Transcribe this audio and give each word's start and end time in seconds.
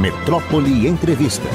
Metrópole 0.00 0.86
Entrevista. 0.86 1.46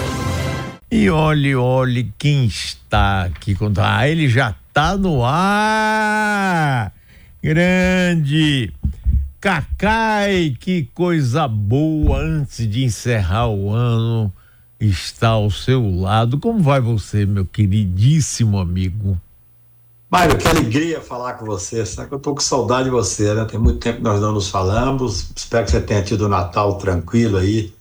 E 0.91 1.09
olhe, 1.09 1.55
olhe 1.55 2.13
quem 2.15 2.45
está 2.45 3.23
aqui 3.23 3.55
com. 3.55 3.73
Ah, 3.77 4.07
ele 4.07 4.29
já 4.29 4.51
está 4.51 4.95
no 4.95 5.23
ar! 5.25 6.93
Grande! 7.41 8.71
Cacai, 9.41 10.55
que 10.59 10.87
coisa 10.93 11.47
boa 11.47 12.19
antes 12.19 12.69
de 12.69 12.83
encerrar 12.83 13.47
o 13.47 13.73
ano 13.73 14.31
está 14.79 15.29
ao 15.29 15.49
seu 15.49 15.89
lado. 15.89 16.39
Como 16.39 16.61
vai 16.61 16.79
você, 16.79 17.25
meu 17.25 17.45
queridíssimo 17.45 18.59
amigo? 18.59 19.19
Mário, 20.07 20.37
que 20.37 20.47
alegria 20.47 21.01
falar 21.01 21.33
com 21.33 21.47
você. 21.47 21.83
Sabe 21.83 22.09
que 22.09 22.13
eu 22.13 22.19
tô 22.19 22.35
com 22.35 22.41
saudade 22.41 22.83
de 22.83 22.91
você, 22.91 23.33
né? 23.33 23.43
Tem 23.45 23.59
muito 23.59 23.79
tempo 23.79 23.97
que 23.97 24.03
nós 24.03 24.21
não 24.21 24.31
nos 24.31 24.49
falamos. 24.49 25.31
Espero 25.35 25.65
que 25.65 25.71
você 25.71 25.81
tenha 25.81 26.03
tido 26.03 26.21
o 26.21 26.25
um 26.27 26.29
Natal 26.29 26.77
tranquilo 26.77 27.37
aí, 27.37 27.73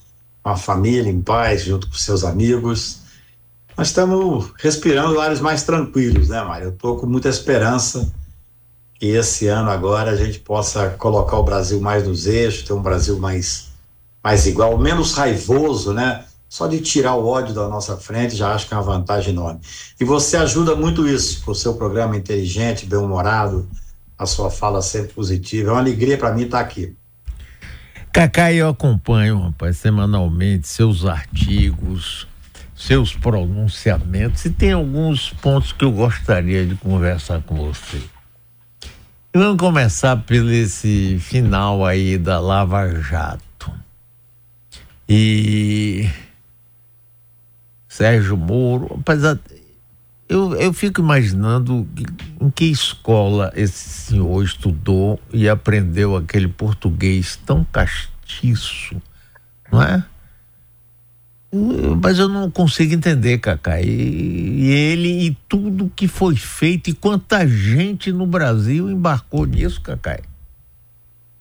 com 0.45 0.50
a 0.50 0.56
família, 0.56 1.11
em 1.11 1.22
paz, 1.22 1.64
junto 1.64 1.88
com 1.88 1.95
seus 1.95 2.23
amigos. 2.23 2.98
Nós 3.77 3.88
estamos 3.88 4.52
respirando 4.59 5.19
ares 5.19 5.41
mais 5.41 5.62
tranquilos, 5.62 6.28
né, 6.28 6.42
Mário? 6.42 6.66
Eu 6.66 6.73
tô 6.73 6.96
com 6.96 7.06
muita 7.06 7.30
esperança 7.30 8.12
que 9.00 9.06
esse 9.06 9.48
ano 9.48 9.70
agora 9.70 10.10
a 10.10 10.16
gente 10.16 10.38
possa 10.38 10.91
colocar 10.91 11.38
o 11.38 11.42
Brasil 11.42 11.80
mais 11.80 12.06
nos 12.06 12.27
eixos, 12.27 12.62
ter 12.62 12.74
um 12.74 12.83
Brasil 12.83 13.19
mais, 13.19 13.70
mais 14.22 14.46
igual, 14.46 14.78
menos 14.78 15.14
raivoso, 15.14 15.95
né? 15.95 16.24
Só 16.47 16.66
de 16.66 16.78
tirar 16.80 17.14
o 17.14 17.27
ódio 17.27 17.55
da 17.55 17.66
nossa 17.66 17.97
frente 17.97 18.36
já 18.36 18.55
acho 18.55 18.69
que 18.69 18.74
é 18.74 18.77
uma 18.77 18.83
vantagem 18.83 19.33
enorme. 19.33 19.61
E 19.98 20.05
você 20.05 20.36
ajuda 20.36 20.77
muito 20.77 21.08
isso, 21.08 21.42
com 21.42 21.52
o 21.52 21.55
seu 21.55 21.74
programa 21.74 22.16
inteligente, 22.16 22.86
bem-humorado, 22.86 23.66
a 24.16 24.27
sua 24.27 24.50
fala 24.50 24.83
sempre 24.83 25.14
positiva. 25.14 25.70
É 25.70 25.72
uma 25.72 25.80
alegria 25.80 26.19
para 26.19 26.33
mim 26.33 26.42
estar 26.42 26.61
aqui. 26.61 26.95
Cacá, 28.14 28.52
eu 28.52 28.68
acompanho, 28.68 29.41
rapaz, 29.41 29.78
semanalmente 29.78 30.68
seus 30.68 31.05
artigos, 31.05 32.28
seus 32.72 33.12
pronunciamentos 33.12 34.44
e 34.44 34.50
tem 34.50 34.70
alguns 34.70 35.30
pontos 35.30 35.72
que 35.72 35.84
eu 35.84 35.91
gostaria 35.91 36.64
de 36.64 36.77
conversar 36.77 37.42
com 37.42 37.56
você. 37.56 38.00
Vamos 39.34 39.58
começar 39.58 40.16
pelo 40.19 40.52
esse 40.52 41.19
final 41.19 41.84
aí 41.84 42.16
da 42.16 42.39
Lava 42.39 42.89
Jato. 43.02 43.72
E 45.08 46.08
Sérgio 47.89 48.36
Moro, 48.36 48.96
apesar. 49.00 49.41
Eu, 50.34 50.52
eu 50.56 50.72
fico 50.72 51.00
imaginando 51.00 51.86
em 52.40 52.50
que 52.50 52.64
escola 52.64 53.52
esse 53.54 53.88
senhor 53.88 54.42
estudou 54.42 55.20
e 55.32 55.48
aprendeu 55.48 56.16
aquele 56.16 56.48
português 56.48 57.38
tão 57.46 57.64
castiço, 57.64 59.00
não 59.70 59.80
é? 59.80 60.05
Mas 62.02 62.18
eu 62.18 62.28
não 62.28 62.50
consigo 62.50 62.94
entender, 62.94 63.38
Cacá. 63.38 63.80
E, 63.80 63.86
e, 63.86 64.72
ele 64.72 65.27
e 65.27 65.38
tudo 65.48 65.88
que 65.94 66.08
foi 66.08 66.34
feito 66.34 66.90
e 66.90 66.94
quanta 66.94 67.46
gente 67.46 68.10
no 68.10 68.27
Brasil 68.27 68.90
embarcou 68.90 69.46
nisso, 69.46 69.80
Cacá. 69.80 70.18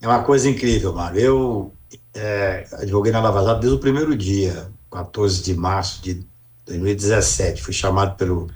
É 0.00 0.06
uma 0.06 0.22
coisa 0.22 0.48
incrível, 0.48 0.92
Mário. 0.92 1.18
Eu 1.18 1.74
é, 2.14 2.64
advoguei 2.74 3.10
na 3.10 3.20
Lava 3.20 3.42
Jato 3.42 3.58
desde 3.58 3.76
o 3.76 3.80
primeiro 3.80 4.16
dia, 4.16 4.68
14 4.88 5.42
de 5.42 5.52
março 5.52 6.00
de 6.00 6.24
2017. 6.64 7.60
Fui 7.60 7.72
chamado 7.72 8.14
pelo, 8.14 8.48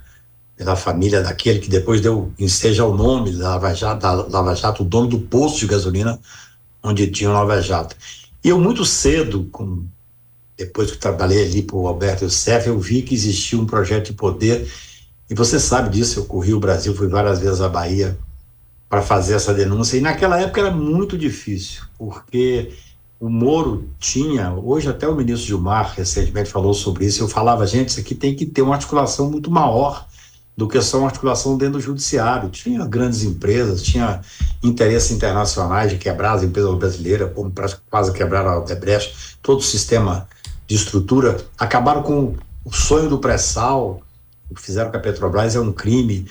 pela 0.59 0.75
família 0.75 1.23
daquele 1.23 1.61
que 1.61 1.70
depois 1.70 2.01
deu 2.01 2.33
enseja 2.37 2.84
o 2.84 2.92
nome 2.92 3.31
da 3.31 3.51
Lava, 3.51 3.73
Jato, 3.73 4.01
da 4.01 4.12
Lava 4.12 4.56
Jato, 4.56 4.83
o 4.83 4.84
dono 4.84 5.06
do 5.06 5.20
posto 5.20 5.61
de 5.61 5.69
gasolina 5.69 6.19
onde 6.83 7.06
tinha 7.06 7.31
o 7.31 7.33
Lava 7.33 7.62
Jato. 7.62 7.95
E 8.42 8.48
eu 8.48 8.59
muito 8.59 8.84
cedo, 8.84 9.48
com, 9.53 9.84
depois 10.56 10.91
que 10.91 10.98
trabalhei 10.98 11.45
ali 11.45 11.62
para 11.62 11.77
o 11.77 11.87
Alberto 11.87 12.25
Youssef, 12.25 12.67
eu 12.67 12.78
vi 12.78 13.03
que 13.03 13.15
existia 13.15 13.56
um 13.56 13.67
projeto 13.67 14.06
de 14.06 14.15
poder, 14.15 14.69
e 15.31 15.34
você 15.34 15.61
sabe 15.61 15.91
disso, 15.91 16.19
eu 16.19 16.25
corri 16.25 16.53
o 16.53 16.59
Brasil, 16.59 16.93
fui 16.93 17.06
várias 17.06 17.38
vezes 17.38 17.60
à 17.60 17.69
Bahia 17.69 18.19
para 18.88 19.00
fazer 19.00 19.34
essa 19.34 19.54
denúncia, 19.54 19.97
e 19.97 20.00
naquela 20.00 20.41
época 20.41 20.60
era 20.60 20.72
muito 20.72 21.16
difícil, 21.16 21.83
porque 21.97 22.72
o 23.21 23.28
Moro 23.28 23.88
tinha, 24.00 24.53
hoje 24.54 24.88
até 24.88 25.06
o 25.06 25.15
ministro 25.15 25.47
Gilmar 25.47 25.94
recentemente 25.97 26.50
falou 26.50 26.75
sobre 26.75 27.04
isso, 27.06 27.22
eu 27.22 27.28
falava, 27.28 27.65
gente, 27.65 27.91
isso 27.91 28.00
aqui 28.00 28.15
tem 28.15 28.34
que 28.34 28.44
ter 28.44 28.62
uma 28.62 28.75
articulação 28.75 29.31
muito 29.31 29.53
maior 29.53 30.08
do 30.59 30.67
que 30.67 30.83
só 30.83 30.99
uma 30.99 31.07
articulação 31.07 31.57
dentro 31.57 31.75
do 31.75 31.81
judiciário. 31.81 32.49
Tinha 32.51 32.85
grandes 32.85 33.23
empresas, 33.23 33.81
tinha 33.81 34.21
interesses 34.61 35.13
internacionais 35.13 35.93
de 35.93 35.99
quebrar 35.99 36.33
as 36.33 36.43
empresas 36.43 36.75
brasileiras, 36.75 37.33
como 37.33 37.53
quase 37.89 38.13
quebraram 38.13 38.51
a 38.51 38.59
Odebrecht, 38.59 39.39
todo 39.41 39.61
o 39.61 39.63
sistema 39.63 40.29
de 40.67 40.75
estrutura, 40.75 41.37
acabaram 41.57 42.03
com 42.03 42.35
o 42.65 42.73
sonho 42.73 43.09
do 43.09 43.21
pré-sal, 43.21 44.03
o 44.51 44.55
que 44.57 44.61
fizeram 44.61 44.91
com 44.91 44.97
a 44.97 45.01
Petrobras 45.01 45.55
é 45.55 45.61
um 45.61 45.71
crime, 45.71 46.27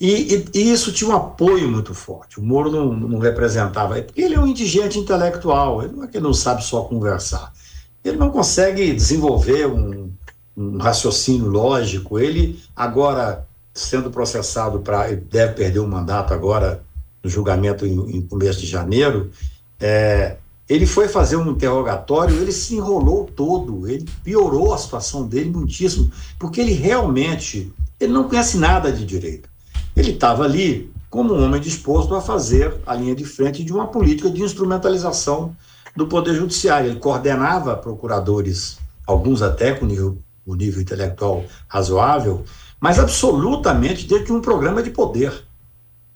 e, 0.00 0.32
e, 0.32 0.44
e, 0.54 0.72
isso 0.72 0.92
tinha 0.92 1.10
um 1.10 1.16
apoio 1.16 1.68
muito 1.68 1.92
forte. 1.92 2.38
O 2.38 2.42
Moro 2.42 2.70
não, 2.70 2.92
não 2.92 3.18
representava, 3.18 4.00
porque 4.00 4.20
ele 4.20 4.36
é 4.36 4.40
um 4.40 4.46
indigente 4.46 4.96
intelectual, 4.96 5.82
ele 5.82 5.92
não 5.92 6.04
é 6.04 6.06
que 6.06 6.20
não 6.20 6.32
sabe 6.32 6.64
só 6.64 6.82
conversar. 6.82 7.52
Ele 8.04 8.16
não 8.16 8.30
consegue 8.30 8.92
desenvolver 8.92 9.66
um, 9.66 10.12
um 10.56 10.78
raciocínio 10.78 11.48
lógico. 11.48 12.18
Ele, 12.18 12.60
agora, 12.74 13.46
sendo 13.74 14.10
processado 14.10 14.80
para. 14.80 15.08
deve 15.14 15.54
perder 15.54 15.80
o 15.80 15.88
mandato 15.88 16.34
agora, 16.34 16.82
no 17.22 17.30
julgamento 17.30 17.86
em, 17.86 18.16
em 18.16 18.22
começo 18.22 18.60
de 18.60 18.66
janeiro. 18.66 19.30
É, 19.80 20.36
ele 20.68 20.86
foi 20.86 21.08
fazer 21.08 21.36
um 21.36 21.50
interrogatório, 21.50 22.36
ele 22.36 22.52
se 22.52 22.76
enrolou 22.76 23.24
todo, 23.24 23.88
ele 23.88 24.08
piorou 24.24 24.72
a 24.72 24.78
situação 24.78 25.26
dele 25.26 25.50
muitíssimo, 25.50 26.10
porque 26.38 26.60
ele 26.60 26.72
realmente 26.72 27.72
ele 28.00 28.12
não 28.12 28.28
conhece 28.28 28.56
nada 28.56 28.92
de 28.92 29.04
direito. 29.04 29.48
Ele 29.96 30.12
estava 30.12 30.44
ali 30.44 30.90
como 31.10 31.34
um 31.34 31.44
homem 31.44 31.60
disposto 31.60 32.14
a 32.14 32.22
fazer 32.22 32.74
a 32.86 32.94
linha 32.94 33.14
de 33.14 33.24
frente 33.24 33.62
de 33.62 33.72
uma 33.72 33.86
política 33.86 34.30
de 34.30 34.42
instrumentalização 34.42 35.54
do 35.94 36.06
Poder 36.06 36.34
Judiciário. 36.34 36.90
Ele 36.90 36.98
coordenava 36.98 37.76
procuradores, 37.76 38.78
alguns 39.06 39.42
até 39.42 39.74
com 39.74 39.84
nível, 39.84 40.16
nível 40.46 40.80
intelectual 40.80 41.44
razoável, 41.68 42.44
mas 42.82 42.98
absolutamente 42.98 44.08
dentro 44.08 44.24
de 44.24 44.32
um 44.32 44.40
programa 44.40 44.82
de 44.82 44.90
poder. 44.90 45.44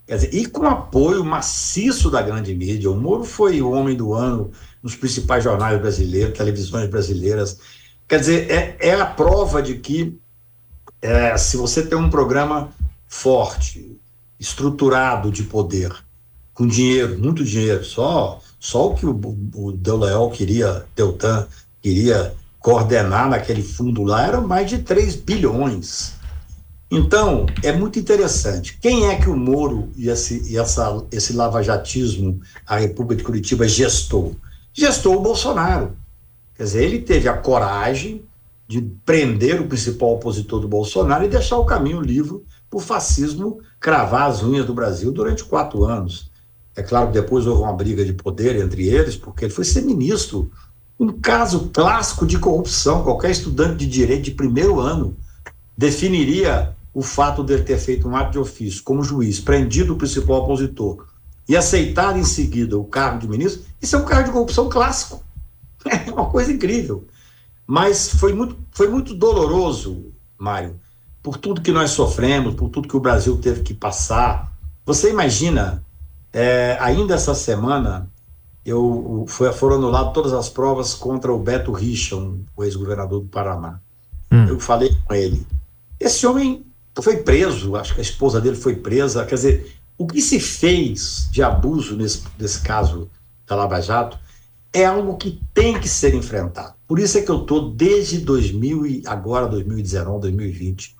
Dizer, 0.05 0.35
e 0.35 0.45
com 0.45 0.67
apoio 0.67 1.23
maciço 1.23 2.11
da 2.11 2.21
grande 2.21 2.53
mídia. 2.53 2.91
O 2.91 2.95
Moro 2.95 3.23
foi 3.23 3.61
o 3.61 3.71
homem 3.71 3.95
do 3.95 4.13
ano 4.13 4.51
nos 4.83 4.93
principais 4.93 5.45
jornais 5.45 5.79
brasileiros, 5.79 6.37
televisões 6.37 6.89
brasileiras. 6.89 7.57
Quer 8.05 8.19
dizer, 8.19 8.51
é, 8.51 8.77
é 8.81 8.99
a 8.99 9.05
prova 9.05 9.61
de 9.61 9.75
que 9.75 10.19
é, 11.01 11.37
se 11.37 11.55
você 11.55 11.85
tem 11.85 11.97
um 11.97 12.09
programa 12.09 12.69
forte, 13.07 13.97
estruturado 14.37 15.31
de 15.31 15.43
poder, 15.43 15.95
com 16.53 16.67
dinheiro, 16.67 17.17
muito 17.17 17.45
dinheiro, 17.45 17.85
só 17.85 18.41
só 18.59 18.87
o 18.87 18.95
que 18.95 19.05
o, 19.05 19.17
o 19.55 19.71
Del 19.71 20.29
queria, 20.31 20.85
Deltan 20.93 21.47
queria 21.81 22.35
coordenar 22.59 23.29
naquele 23.29 23.63
fundo 23.63 24.03
lá 24.03 24.27
era 24.27 24.41
mais 24.41 24.69
de 24.69 24.79
3 24.79 25.15
bilhões. 25.15 26.16
Então, 26.89 27.45
é 27.63 27.73
muito 27.73 27.99
interessante. 27.99 28.77
Quem 28.81 29.07
é 29.07 29.17
que 29.17 29.29
o 29.29 29.35
Moro 29.35 29.89
e 29.95 30.09
esse, 30.09 30.49
e 30.49 30.57
essa, 30.57 31.05
esse 31.11 31.33
lavajatismo, 31.33 32.39
a 32.65 32.77
República 32.77 33.17
de 33.17 33.23
Curitiba, 33.23 33.67
gestou? 33.67 34.35
Gestou 34.73 35.17
o 35.17 35.21
Bolsonaro. 35.21 35.97
Quer 36.55 36.63
dizer, 36.63 36.83
ele 36.83 36.99
teve 36.99 37.27
a 37.27 37.37
coragem 37.37 38.23
de 38.67 38.81
prender 39.05 39.61
o 39.61 39.67
principal 39.67 40.13
opositor 40.13 40.59
do 40.59 40.67
Bolsonaro 40.67 41.25
e 41.25 41.29
deixar 41.29 41.57
o 41.57 41.65
caminho 41.65 42.01
livre 42.01 42.41
para 42.69 42.77
o 42.77 42.81
fascismo 42.81 43.59
cravar 43.79 44.29
as 44.29 44.41
unhas 44.43 44.65
do 44.65 44.73
Brasil 44.73 45.11
durante 45.11 45.43
quatro 45.43 45.83
anos. 45.85 46.31
É 46.75 46.83
claro 46.83 47.07
que 47.07 47.13
depois 47.13 47.47
houve 47.47 47.63
uma 47.63 47.73
briga 47.73 48.05
de 48.05 48.13
poder 48.13 48.55
entre 48.55 48.87
eles, 48.87 49.15
porque 49.15 49.45
ele 49.45 49.53
foi 49.53 49.63
ser 49.65 49.81
ministro. 49.81 50.51
Um 50.99 51.11
caso 51.11 51.69
clássico 51.73 52.25
de 52.25 52.37
corrupção. 52.37 53.03
Qualquer 53.03 53.31
estudante 53.31 53.77
de 53.77 53.87
direito 53.87 54.23
de 54.23 54.31
primeiro 54.31 54.79
ano 54.79 55.15
definiria 55.77 56.75
o 56.97 57.03
fato 57.03 57.43
dele 57.43 57.61
ter 57.61 57.77
feito 57.77 58.09
um 58.09 58.15
ato 58.15 58.31
de 58.31 58.39
ofício 58.39 58.81
como 58.81 59.03
juiz, 59.03 59.39
prendido 59.39 59.93
o 59.93 59.97
principal 59.97 60.37
opositor 60.37 61.05
e 61.47 61.55
aceitado 61.55 62.17
em 62.17 62.23
seguida 62.23 62.75
o 62.75 62.85
cargo 62.85 63.19
de 63.19 63.27
ministro. 63.27 63.61
Isso 63.79 63.95
é 63.95 63.99
um 63.99 64.03
cargo 64.03 64.25
de 64.25 64.31
corrupção 64.31 64.67
clássico. 64.67 65.23
É 65.85 66.11
uma 66.11 66.27
coisa 66.27 66.51
incrível. 66.51 67.05
Mas 67.67 68.09
foi 68.09 68.33
muito, 68.33 68.57
foi 68.71 68.89
muito 68.89 69.13
doloroso, 69.13 70.11
Mário, 70.39 70.79
por 71.21 71.37
tudo 71.37 71.61
que 71.61 71.71
nós 71.71 71.91
sofremos, 71.91 72.55
por 72.55 72.69
tudo 72.69 72.87
que 72.87 72.97
o 72.97 72.99
Brasil 72.99 73.37
teve 73.37 73.61
que 73.61 73.75
passar. 73.75 74.51
Você 74.83 75.11
imagina, 75.11 75.85
é, 76.33 76.77
ainda 76.81 77.13
essa 77.13 77.35
semana, 77.35 78.09
eu 78.65 79.23
foi, 79.29 79.53
foram 79.53 79.75
anuladas 79.75 80.13
todas 80.13 80.33
as 80.33 80.49
provas 80.49 80.95
contra 80.95 81.31
o 81.31 81.37
Beto 81.37 81.71
Richa, 81.71 82.15
um, 82.15 82.43
o 82.55 82.63
ex-governador 82.63 83.21
do 83.21 83.27
Paraná. 83.27 83.79
Hum. 84.31 84.47
Eu 84.47 84.59
falei 84.59 84.97
com 85.05 85.13
ele. 85.13 85.45
Esse 85.99 86.25
homem 86.27 86.66
foi 87.01 87.17
preso, 87.17 87.75
acho 87.75 87.93
que 87.93 88.01
a 88.01 88.03
esposa 88.03 88.41
dele 88.41 88.55
foi 88.55 88.75
presa. 88.75 89.25
Quer 89.25 89.35
dizer, 89.35 89.77
o 89.97 90.05
que 90.05 90.21
se 90.21 90.39
fez 90.39 91.27
de 91.31 91.41
abuso 91.41 91.95
nesse, 91.95 92.23
nesse 92.39 92.61
caso 92.61 93.09
da 93.45 93.55
Lava 93.55 93.81
Jato 93.81 94.17
é 94.73 94.85
algo 94.85 95.17
que 95.17 95.41
tem 95.53 95.79
que 95.79 95.87
ser 95.87 96.13
enfrentado. 96.13 96.75
Por 96.87 96.99
isso 96.99 97.17
é 97.17 97.21
que 97.21 97.31
eu 97.31 97.41
estou 97.41 97.71
desde 97.71 98.19
2000 98.19 98.85
e 98.85 99.03
agora 99.05 99.47
2019, 99.47 100.21
2020, 100.21 100.95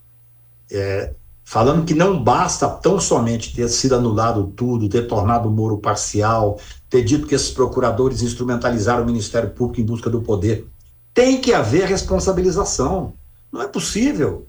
é, 0.71 1.13
falando 1.43 1.85
que 1.85 1.93
não 1.93 2.21
basta 2.21 2.67
tão 2.67 2.99
somente 2.99 3.55
ter 3.55 3.69
sido 3.69 3.95
anulado 3.95 4.51
tudo, 4.55 4.89
ter 4.89 5.07
tornado 5.07 5.47
o 5.47 5.51
Moro 5.51 5.77
parcial, 5.77 6.59
ter 6.89 7.03
dito 7.03 7.27
que 7.27 7.35
esses 7.35 7.51
procuradores 7.51 8.21
instrumentalizaram 8.21 9.03
o 9.03 9.05
Ministério 9.05 9.49
Público 9.51 9.79
em 9.79 9.85
busca 9.85 10.09
do 10.09 10.21
poder. 10.21 10.67
Tem 11.13 11.39
que 11.39 11.53
haver 11.53 11.87
responsabilização. 11.87 13.13
Não 13.51 13.61
é 13.61 13.67
possível. 13.67 14.45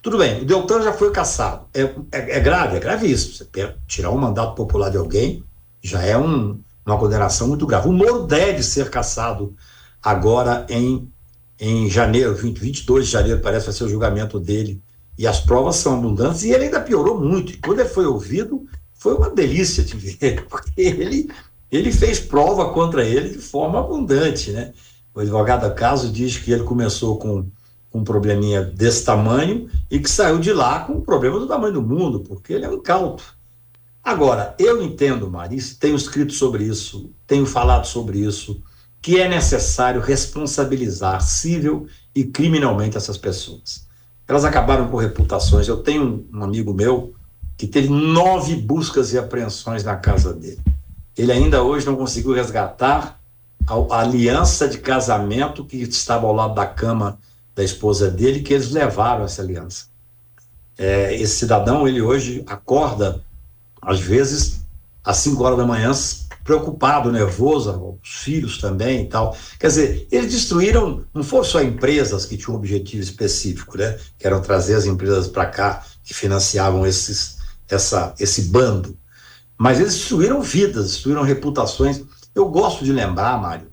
Tudo 0.00 0.18
bem, 0.18 0.42
o 0.42 0.44
Deltan 0.44 0.82
já 0.82 0.92
foi 0.92 1.10
caçado. 1.10 1.66
É, 1.74 1.82
é, 2.12 2.36
é 2.36 2.40
grave, 2.40 2.76
é 2.76 2.80
gravíssimo. 2.80 3.34
Você 3.34 3.74
tirar 3.86 4.10
um 4.10 4.18
mandato 4.18 4.54
popular 4.54 4.90
de 4.90 4.96
alguém 4.96 5.44
já 5.82 6.02
é 6.02 6.16
um, 6.16 6.60
uma 6.86 6.98
condenação 6.98 7.48
muito 7.48 7.66
grave. 7.66 7.88
O 7.88 7.92
Moro 7.92 8.26
deve 8.26 8.62
ser 8.62 8.90
caçado 8.90 9.54
agora 10.02 10.66
em, 10.68 11.10
em 11.58 11.90
janeiro, 11.90 12.34
20, 12.34 12.58
22 12.58 13.06
de 13.06 13.12
janeiro, 13.12 13.40
parece 13.40 13.66
vai 13.66 13.74
ser 13.74 13.84
o 13.84 13.88
julgamento 13.88 14.38
dele. 14.38 14.80
E 15.16 15.26
as 15.26 15.40
provas 15.40 15.76
são 15.76 15.94
abundantes 15.94 16.44
e 16.44 16.52
ele 16.52 16.66
ainda 16.66 16.80
piorou 16.80 17.20
muito. 17.20 17.52
E 17.52 17.56
quando 17.56 17.80
ele 17.80 17.88
foi 17.88 18.06
ouvido, 18.06 18.66
foi 18.94 19.14
uma 19.14 19.28
delícia 19.28 19.82
de 19.82 19.96
ver, 19.96 20.46
porque 20.48 20.80
ele, 20.80 21.28
ele 21.72 21.90
fez 21.90 22.20
prova 22.20 22.72
contra 22.72 23.04
ele 23.04 23.30
de 23.30 23.38
forma 23.38 23.80
abundante, 23.80 24.52
né? 24.52 24.72
O 25.12 25.20
advogado 25.20 25.74
caso 25.74 26.12
diz 26.12 26.36
que 26.38 26.52
ele 26.52 26.62
começou 26.62 27.18
com 27.18 27.46
um 27.98 28.04
probleminha 28.04 28.62
desse 28.62 29.04
tamanho 29.04 29.68
e 29.90 29.98
que 29.98 30.10
saiu 30.10 30.38
de 30.38 30.52
lá 30.52 30.80
com 30.80 30.94
um 30.94 31.00
problema 31.00 31.38
do 31.38 31.46
tamanho 31.46 31.74
do 31.74 31.82
mundo, 31.82 32.20
porque 32.20 32.52
ele 32.52 32.64
é 32.64 32.68
um 32.68 32.74
incauto. 32.74 33.22
Agora, 34.02 34.54
eu 34.58 34.82
entendo, 34.82 35.30
Marice, 35.30 35.78
tenho 35.78 35.96
escrito 35.96 36.32
sobre 36.32 36.64
isso, 36.64 37.10
tenho 37.26 37.44
falado 37.44 37.86
sobre 37.86 38.18
isso, 38.18 38.62
que 39.02 39.20
é 39.20 39.28
necessário 39.28 40.00
responsabilizar 40.00 41.20
civil 41.20 41.86
e 42.14 42.24
criminalmente 42.24 42.96
essas 42.96 43.18
pessoas. 43.18 43.86
Elas 44.26 44.44
acabaram 44.44 44.88
com 44.88 44.96
reputações. 44.96 45.68
Eu 45.68 45.78
tenho 45.78 46.26
um 46.32 46.42
amigo 46.42 46.74
meu 46.74 47.14
que 47.56 47.66
teve 47.66 47.88
nove 47.88 48.56
buscas 48.56 49.12
e 49.12 49.18
apreensões 49.18 49.82
na 49.82 49.96
casa 49.96 50.32
dele. 50.32 50.60
Ele 51.16 51.32
ainda 51.32 51.62
hoje 51.62 51.86
não 51.86 51.96
conseguiu 51.96 52.32
resgatar 52.32 53.18
a, 53.66 54.00
aliança 54.00 54.68
de 54.68 54.78
casamento 54.78 55.64
que 55.64 55.78
estava 55.78 56.26
ao 56.26 56.34
lado 56.34 56.54
da 56.54 56.66
cama 56.66 57.18
da 57.58 57.64
esposa 57.64 58.08
dele, 58.08 58.40
que 58.40 58.54
eles 58.54 58.70
levaram 58.70 59.24
essa 59.24 59.42
aliança. 59.42 59.86
É, 60.78 61.12
esse 61.16 61.38
cidadão, 61.38 61.88
ele 61.88 62.00
hoje 62.00 62.44
acorda, 62.46 63.20
às 63.82 63.98
vezes, 63.98 64.60
às 65.02 65.16
5 65.16 65.42
horas 65.42 65.58
da 65.58 65.66
manhã, 65.66 65.90
preocupado, 66.44 67.10
nervoso, 67.10 67.98
os 68.00 68.10
filhos 68.10 68.58
também 68.58 69.02
e 69.02 69.08
tal. 69.08 69.36
Quer 69.58 69.66
dizer, 69.66 70.06
eles 70.08 70.30
destruíram, 70.30 71.04
não 71.12 71.24
foram 71.24 71.42
só 71.42 71.60
empresas 71.60 72.24
que 72.24 72.36
tinham 72.36 72.54
um 72.54 72.58
objetivo 72.58 73.02
específico, 73.02 73.76
né? 73.76 73.98
Que 74.16 74.28
eram 74.28 74.40
trazer 74.40 74.76
as 74.76 74.84
empresas 74.84 75.26
para 75.26 75.46
cá 75.46 75.84
que 76.04 76.14
financiavam 76.14 76.86
esses, 76.86 77.38
essa, 77.68 78.14
esse 78.20 78.42
bando. 78.42 78.96
Mas 79.56 79.80
eles 79.80 79.94
destruíram 79.94 80.40
vidas, 80.42 80.92
destruíram 80.92 81.24
reputações. 81.24 82.04
Eu 82.32 82.48
gosto 82.50 82.84
de 82.84 82.92
lembrar, 82.92 83.36
Mário, 83.42 83.66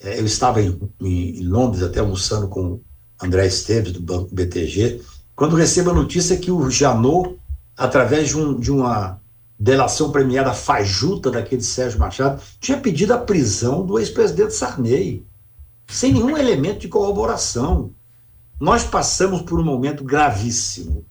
é, 0.00 0.18
eu 0.18 0.24
estava 0.24 0.62
em, 0.62 0.80
em, 1.02 1.42
Londres 1.42 1.82
até 1.82 2.00
almoçando 2.00 2.48
com 2.48 2.80
André 3.22 3.46
Esteves, 3.46 3.92
do 3.92 4.00
Banco 4.00 4.34
BTG, 4.34 5.00
quando 5.34 5.56
recebo 5.56 5.90
a 5.90 5.94
notícia 5.94 6.36
que 6.36 6.50
o 6.50 6.70
Janot, 6.70 7.38
através 7.76 8.28
de, 8.28 8.36
um, 8.36 8.58
de 8.58 8.70
uma 8.70 9.20
delação 9.58 10.10
premiada 10.10 10.52
fajuta 10.52 11.30
daquele 11.30 11.62
Sérgio 11.62 11.98
Machado, 11.98 12.42
tinha 12.60 12.78
pedido 12.78 13.14
a 13.14 13.18
prisão 13.18 13.86
do 13.86 13.98
ex-presidente 13.98 14.54
Sarney, 14.54 15.24
sem 15.86 16.12
nenhum 16.12 16.36
elemento 16.36 16.80
de 16.80 16.88
corroboração. 16.88 17.92
Nós 18.60 18.84
passamos 18.84 19.42
por 19.42 19.58
um 19.60 19.64
momento 19.64 20.04
gravíssimo. 20.04 21.04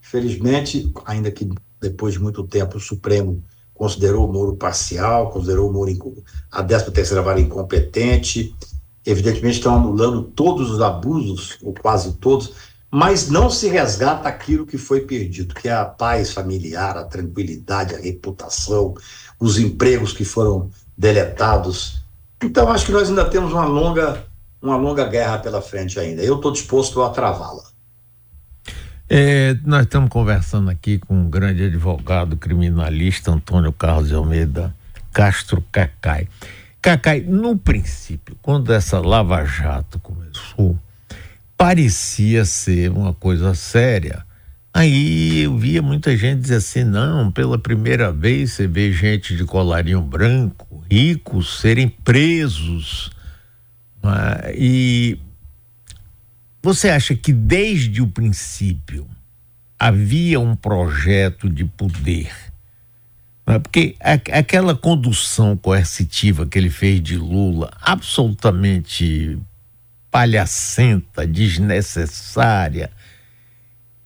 Felizmente, 0.00 0.92
ainda 1.04 1.30
que 1.30 1.48
depois 1.80 2.14
de 2.14 2.20
muito 2.20 2.44
tempo 2.44 2.76
o 2.76 2.80
Supremo 2.80 3.42
considerou 3.74 4.28
o 4.28 4.32
Moro 4.32 4.56
parcial, 4.56 5.30
considerou 5.30 5.68
o 5.68 5.72
Moro 5.72 5.92
a 6.50 6.62
13 6.62 6.90
terceira 6.92 7.22
vara 7.22 7.40
incompetente, 7.40 8.54
evidentemente 9.06 9.58
estão 9.58 9.76
anulando 9.76 10.22
todos 10.22 10.70
os 10.70 10.80
abusos, 10.82 11.56
ou 11.62 11.72
quase 11.72 12.14
todos, 12.14 12.52
mas 12.90 13.28
não 13.28 13.48
se 13.48 13.68
resgata 13.68 14.28
aquilo 14.28 14.66
que 14.66 14.76
foi 14.76 15.02
perdido, 15.02 15.54
que 15.54 15.68
é 15.68 15.72
a 15.72 15.84
paz 15.84 16.32
familiar, 16.32 16.96
a 16.96 17.04
tranquilidade, 17.04 17.94
a 17.94 18.00
reputação, 18.00 18.94
os 19.38 19.58
empregos 19.58 20.12
que 20.12 20.24
foram 20.24 20.70
deletados. 20.96 22.02
Então 22.42 22.70
acho 22.70 22.86
que 22.86 22.92
nós 22.92 23.08
ainda 23.08 23.24
temos 23.24 23.52
uma 23.52 23.64
longa, 23.64 24.24
uma 24.60 24.76
longa 24.76 25.06
guerra 25.06 25.38
pela 25.38 25.60
frente 25.62 25.98
ainda. 25.98 26.22
Eu 26.22 26.36
estou 26.36 26.52
disposto 26.52 27.02
a 27.02 27.10
travá-la. 27.10 27.62
É, 29.08 29.56
nós 29.64 29.82
estamos 29.82 30.10
conversando 30.10 30.68
aqui 30.68 30.98
com 30.98 31.26
o 31.26 31.28
grande 31.28 31.64
advogado 31.64 32.36
criminalista 32.36 33.30
Antônio 33.30 33.72
Carlos 33.72 34.12
Almeida 34.12 34.74
Castro 35.12 35.62
Cacai. 35.70 36.28
Cacai, 36.86 37.20
no 37.20 37.58
princípio, 37.58 38.38
quando 38.40 38.72
essa 38.72 39.00
Lava 39.00 39.44
Jato 39.44 39.98
começou, 39.98 40.78
parecia 41.56 42.44
ser 42.44 42.92
uma 42.92 43.12
coisa 43.12 43.56
séria. 43.56 44.24
Aí 44.72 45.40
eu 45.40 45.58
via 45.58 45.82
muita 45.82 46.16
gente 46.16 46.42
dizer 46.42 46.54
assim: 46.54 46.84
não, 46.84 47.32
pela 47.32 47.58
primeira 47.58 48.12
vez 48.12 48.52
você 48.52 48.68
vê 48.68 48.92
gente 48.92 49.36
de 49.36 49.44
colarinho 49.44 50.00
branco, 50.00 50.84
ricos, 50.88 51.58
serem 51.58 51.88
presos. 51.88 53.10
É? 54.04 54.54
E 54.56 55.18
você 56.62 56.90
acha 56.90 57.16
que 57.16 57.32
desde 57.32 58.00
o 58.00 58.06
princípio 58.06 59.08
havia 59.76 60.38
um 60.38 60.54
projeto 60.54 61.50
de 61.50 61.64
poder? 61.64 62.30
Porque 63.62 63.94
aquela 64.00 64.74
condução 64.74 65.56
coercitiva 65.56 66.44
que 66.44 66.58
ele 66.58 66.68
fez 66.68 67.00
de 67.00 67.16
Lula, 67.16 67.70
absolutamente 67.80 69.38
palhacenta, 70.10 71.24
desnecessária, 71.24 72.90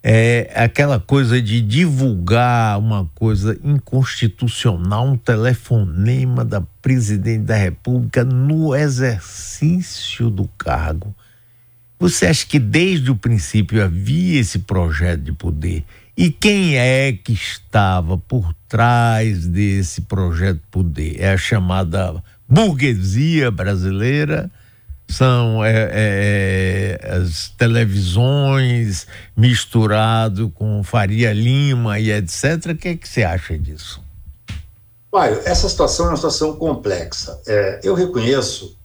é 0.02 0.50
aquela 0.54 1.00
coisa 1.00 1.40
de 1.40 1.62
divulgar 1.62 2.78
uma 2.78 3.06
coisa 3.14 3.58
inconstitucional, 3.64 5.06
um 5.06 5.16
telefonema 5.16 6.44
da 6.44 6.60
presidente 6.60 7.44
da 7.44 7.56
República 7.56 8.22
no 8.24 8.74
exercício 8.74 10.28
do 10.28 10.46
cargo. 10.58 11.14
Você 11.98 12.26
acha 12.26 12.46
que 12.46 12.58
desde 12.58 13.10
o 13.10 13.16
princípio 13.16 13.82
havia 13.82 14.40
esse 14.40 14.60
projeto 14.60 15.20
de 15.20 15.32
poder? 15.32 15.84
E 16.16 16.30
quem 16.30 16.76
é 16.76 17.12
que 17.12 17.32
estava 17.32 18.18
por 18.18 18.54
trás 18.68 19.46
desse 19.46 20.02
projeto 20.02 20.56
de 20.56 20.66
poder? 20.70 21.20
É 21.20 21.32
a 21.32 21.36
chamada 21.36 22.22
burguesia 22.48 23.50
brasileira, 23.50 24.50
são 25.08 25.64
é, 25.64 25.72
é, 25.72 26.98
é, 27.02 27.12
as 27.16 27.48
televisões 27.58 29.06
misturado 29.36 30.50
com 30.50 30.82
Faria 30.84 31.32
Lima 31.32 31.98
e 31.98 32.12
etc. 32.12 32.72
O 32.72 32.76
que, 32.76 32.88
é 32.88 32.96
que 32.96 33.08
você 33.08 33.24
acha 33.24 33.58
disso? 33.58 34.00
Mário, 35.12 35.40
essa 35.44 35.68
situação 35.68 36.06
é 36.06 36.08
uma 36.10 36.16
situação 36.16 36.54
complexa. 36.54 37.40
É, 37.46 37.80
eu 37.82 37.94
reconheço 37.94 38.76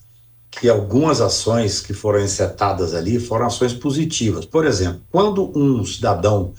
que 0.50 0.68
algumas 0.70 1.22
ações 1.22 1.80
que 1.82 1.94
foram 1.94 2.22
encetadas 2.22 2.96
ali 2.96 3.20
foram 3.20 3.46
ações 3.46 3.74
positivas. 3.74 4.46
Por 4.46 4.66
exemplo, 4.66 5.02
quando 5.12 5.52
um 5.56 5.86
cidadão 5.86 6.54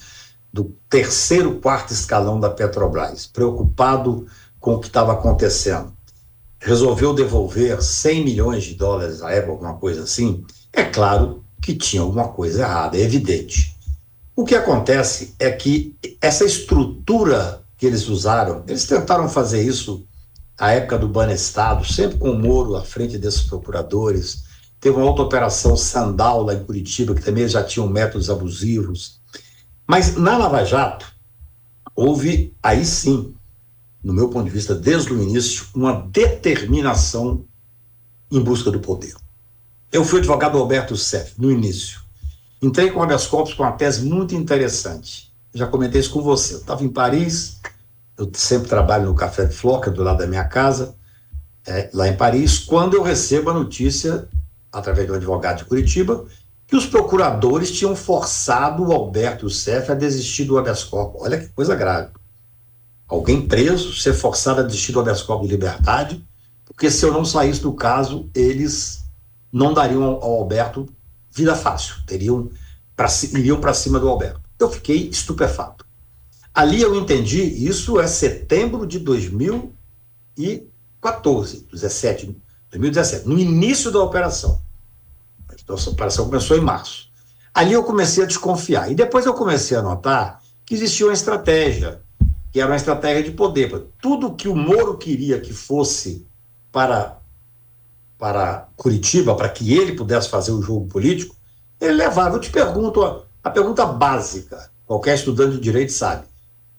do 0.56 0.74
terceiro, 0.88 1.60
quarto 1.60 1.92
escalão 1.92 2.40
da 2.40 2.48
Petrobras, 2.48 3.26
preocupado 3.26 4.26
com 4.58 4.74
o 4.74 4.80
que 4.80 4.86
estava 4.86 5.12
acontecendo, 5.12 5.92
resolveu 6.58 7.12
devolver 7.12 7.82
100 7.82 8.24
milhões 8.24 8.64
de 8.64 8.74
dólares 8.74 9.22
à 9.22 9.30
época, 9.30 9.52
alguma 9.52 9.74
coisa 9.74 10.04
assim, 10.04 10.44
é 10.72 10.82
claro 10.82 11.44
que 11.60 11.74
tinha 11.74 12.00
alguma 12.00 12.28
coisa 12.28 12.62
errada, 12.62 12.96
é 12.96 13.02
evidente. 13.02 13.76
O 14.34 14.44
que 14.44 14.54
acontece 14.54 15.34
é 15.38 15.50
que 15.50 15.94
essa 16.22 16.44
estrutura 16.44 17.62
que 17.76 17.84
eles 17.84 18.08
usaram, 18.08 18.64
eles 18.66 18.86
tentaram 18.86 19.28
fazer 19.28 19.62
isso 19.62 20.06
à 20.58 20.72
época 20.72 20.98
do 20.98 21.08
Banestado, 21.08 21.84
sempre 21.84 22.16
com 22.16 22.30
o 22.30 22.38
Moro 22.38 22.76
à 22.76 22.82
frente 22.82 23.18
desses 23.18 23.42
procuradores. 23.42 24.44
Teve 24.80 24.96
uma 24.96 25.06
outra 25.06 25.24
operação 25.24 25.76
Sandal 25.76 26.42
lá 26.42 26.54
em 26.54 26.64
Curitiba, 26.64 27.14
que 27.14 27.22
também 27.22 27.46
já 27.46 27.62
tinham 27.62 27.86
métodos 27.88 28.30
abusivos. 28.30 29.20
Mas 29.86 30.16
na 30.16 30.36
Lava 30.36 30.64
Jato, 30.64 31.06
houve 31.94 32.54
aí 32.62 32.84
sim, 32.84 33.34
no 34.02 34.12
meu 34.12 34.28
ponto 34.28 34.44
de 34.44 34.50
vista, 34.50 34.74
desde 34.74 35.12
o 35.12 35.22
início, 35.22 35.66
uma 35.74 35.92
determinação 36.10 37.44
em 38.30 38.40
busca 38.40 38.70
do 38.70 38.80
poder. 38.80 39.14
Eu 39.92 40.04
fui 40.04 40.18
advogado 40.18 40.58
Alberto 40.58 40.96
Seff, 40.96 41.34
no 41.38 41.50
início. 41.50 42.00
Entrei 42.60 42.90
com 42.90 43.02
habeas 43.02 43.26
corpus 43.26 43.54
com 43.54 43.62
uma 43.62 43.72
tese 43.72 44.04
muito 44.04 44.34
interessante. 44.34 45.32
Já 45.54 45.66
comentei 45.66 46.00
isso 46.00 46.10
com 46.10 46.22
você. 46.22 46.54
Eu 46.54 46.58
estava 46.58 46.84
em 46.84 46.88
Paris, 46.88 47.60
eu 48.18 48.30
sempre 48.34 48.68
trabalho 48.68 49.06
no 49.06 49.14
Café 49.14 49.44
de 49.44 49.56
é 49.56 49.90
do 49.90 50.02
lado 50.02 50.18
da 50.18 50.26
minha 50.26 50.44
casa. 50.44 50.94
é, 51.66 51.90
lá 51.92 52.08
em 52.08 52.16
Paris, 52.16 52.58
quando 52.58 52.94
eu 52.94 53.02
recebo 53.02 53.50
a 53.50 53.54
notícia, 53.54 54.28
através 54.72 55.06
do 55.06 55.14
advogado 55.14 55.58
de 55.58 55.64
Curitiba, 55.64 56.24
que 56.66 56.74
os 56.74 56.86
procuradores 56.86 57.70
tinham 57.70 57.94
forçado 57.94 58.84
o 58.84 58.92
Alberto 58.92 59.48
Cef 59.48 59.90
a 59.90 59.94
desistir 59.94 60.44
do 60.44 60.58
habeas 60.58 60.82
corpus. 60.82 61.22
Olha 61.22 61.38
que 61.38 61.48
coisa 61.48 61.76
grave. 61.76 62.10
Alguém 63.06 63.46
preso 63.46 63.94
ser 63.94 64.12
forçado 64.12 64.60
a 64.60 64.64
desistir 64.64 64.92
do 64.92 65.00
habeas 65.00 65.22
corpus 65.22 65.46
de 65.46 65.54
liberdade, 65.54 66.26
porque 66.64 66.90
se 66.90 67.04
eu 67.04 67.12
não 67.12 67.24
saísse 67.24 67.60
do 67.60 67.72
caso, 67.72 68.28
eles 68.34 69.04
não 69.52 69.72
dariam 69.72 70.02
ao 70.02 70.40
Alberto 70.40 70.88
vida 71.30 71.54
fácil, 71.54 71.96
teriam 72.06 72.50
pra, 72.96 73.06
iriam 73.34 73.60
para 73.60 73.74
cima 73.74 74.00
do 74.00 74.08
Alberto. 74.08 74.40
Eu 74.58 74.70
fiquei 74.70 75.08
estupefato. 75.08 75.84
Ali 76.52 76.80
eu 76.80 76.98
entendi, 76.98 77.42
isso 77.42 78.00
é 78.00 78.06
setembro 78.06 78.86
de 78.86 78.98
2014, 78.98 81.68
17, 81.70 82.34
2017, 82.70 83.28
no 83.28 83.38
início 83.38 83.92
da 83.92 84.00
operação. 84.00 84.64
Nossa 85.68 85.90
operação 85.90 86.26
começou 86.26 86.56
em 86.56 86.60
março. 86.60 87.08
Ali 87.52 87.72
eu 87.72 87.82
comecei 87.82 88.22
a 88.22 88.26
desconfiar. 88.26 88.90
E 88.90 88.94
depois 88.94 89.26
eu 89.26 89.34
comecei 89.34 89.76
a 89.76 89.82
notar 89.82 90.40
que 90.64 90.74
existia 90.74 91.06
uma 91.06 91.12
estratégia, 91.12 92.00
que 92.52 92.60
era 92.60 92.70
uma 92.70 92.76
estratégia 92.76 93.22
de 93.22 93.30
poder. 93.30 93.86
Tudo 94.00 94.34
que 94.34 94.48
o 94.48 94.54
Moro 94.54 94.98
queria 94.98 95.40
que 95.40 95.52
fosse 95.52 96.26
para, 96.70 97.18
para 98.18 98.68
Curitiba, 98.76 99.34
para 99.34 99.48
que 99.48 99.72
ele 99.72 99.92
pudesse 99.92 100.28
fazer 100.28 100.52
o 100.52 100.60
jogo 100.60 100.86
político, 100.86 101.34
ele 101.80 101.94
levava. 101.94 102.36
Eu 102.36 102.40
te 102.40 102.50
pergunto 102.50 103.02
a, 103.02 103.22
a 103.42 103.50
pergunta 103.50 103.86
básica, 103.86 104.70
qualquer 104.84 105.14
estudante 105.14 105.54
de 105.54 105.60
direito 105.60 105.92
sabe. 105.92 106.24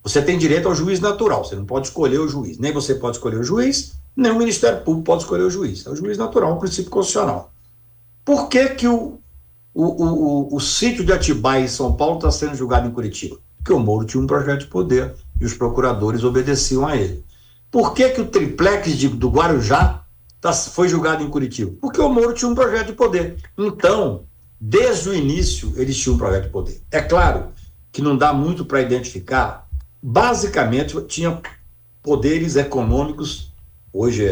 Você 0.04 0.22
tem 0.22 0.38
direito 0.38 0.68
ao 0.68 0.76
juiz 0.76 1.00
natural, 1.00 1.44
você 1.44 1.56
não 1.56 1.66
pode 1.66 1.88
escolher 1.88 2.20
o 2.20 2.28
juiz. 2.28 2.58
Nem 2.58 2.72
você 2.72 2.96
pode 2.96 3.18
escolher 3.18 3.38
o 3.38 3.44
juiz, 3.44 3.94
nem 4.16 4.32
o 4.32 4.38
Ministério 4.38 4.82
Público 4.82 5.06
pode 5.06 5.24
escolher 5.24 5.44
o 5.44 5.50
juiz. 5.50 5.86
É 5.86 5.90
o 5.90 5.96
juiz 5.96 6.18
natural, 6.18 6.54
um 6.54 6.60
princípio 6.60 6.92
constitucional. 6.92 7.52
Por 8.28 8.50
que, 8.50 8.68
que 8.72 8.86
o, 8.90 9.22
o, 9.74 9.84
o, 9.86 10.56
o, 10.58 10.60
sítio 10.60 11.06
de 11.06 11.14
Atibaia 11.14 11.64
em 11.64 11.68
São 11.70 11.94
Paulo 11.94 12.18
está 12.18 12.30
sendo 12.30 12.56
julgado 12.56 12.86
em 12.86 12.92
Curitiba? 12.92 13.38
Porque 13.56 13.72
o 13.72 13.80
Moro 13.80 14.06
tinha 14.06 14.22
um 14.22 14.28
projeto 14.28 14.60
de 14.60 14.68
poder 14.68 15.16
e 15.40 15.46
os 15.46 15.54
procuradores 15.54 16.26
obedeciam 16.26 16.86
a 16.86 16.98
ele. 16.98 17.24
Por 17.72 17.94
que, 17.94 18.10
que 18.10 18.20
o 18.20 18.28
triplex 18.28 18.98
de, 18.98 19.08
do 19.08 19.30
Guarujá 19.30 20.04
tá, 20.42 20.52
foi 20.52 20.90
julgado 20.90 21.24
em 21.24 21.30
Curitiba? 21.30 21.72
Porque 21.80 22.02
o 22.02 22.10
Moro 22.10 22.34
tinha 22.34 22.52
um 22.52 22.54
projeto 22.54 22.88
de 22.88 22.94
poder. 22.94 23.38
Então, 23.58 24.26
desde 24.60 25.08
o 25.08 25.16
início, 25.16 25.72
eles 25.78 25.98
tinham 25.98 26.16
um 26.16 26.20
projeto 26.20 26.44
de 26.44 26.50
poder. 26.50 26.82
É 26.92 27.00
claro 27.00 27.54
que 27.94 28.02
não 28.02 28.18
dá 28.18 28.34
muito 28.34 28.66
para 28.66 28.82
identificar 28.82 29.70
basicamente 30.04 31.02
tinha 31.04 31.42
poderes 32.04 32.58
econômicos. 32.58 33.54
Hoje, 33.94 34.26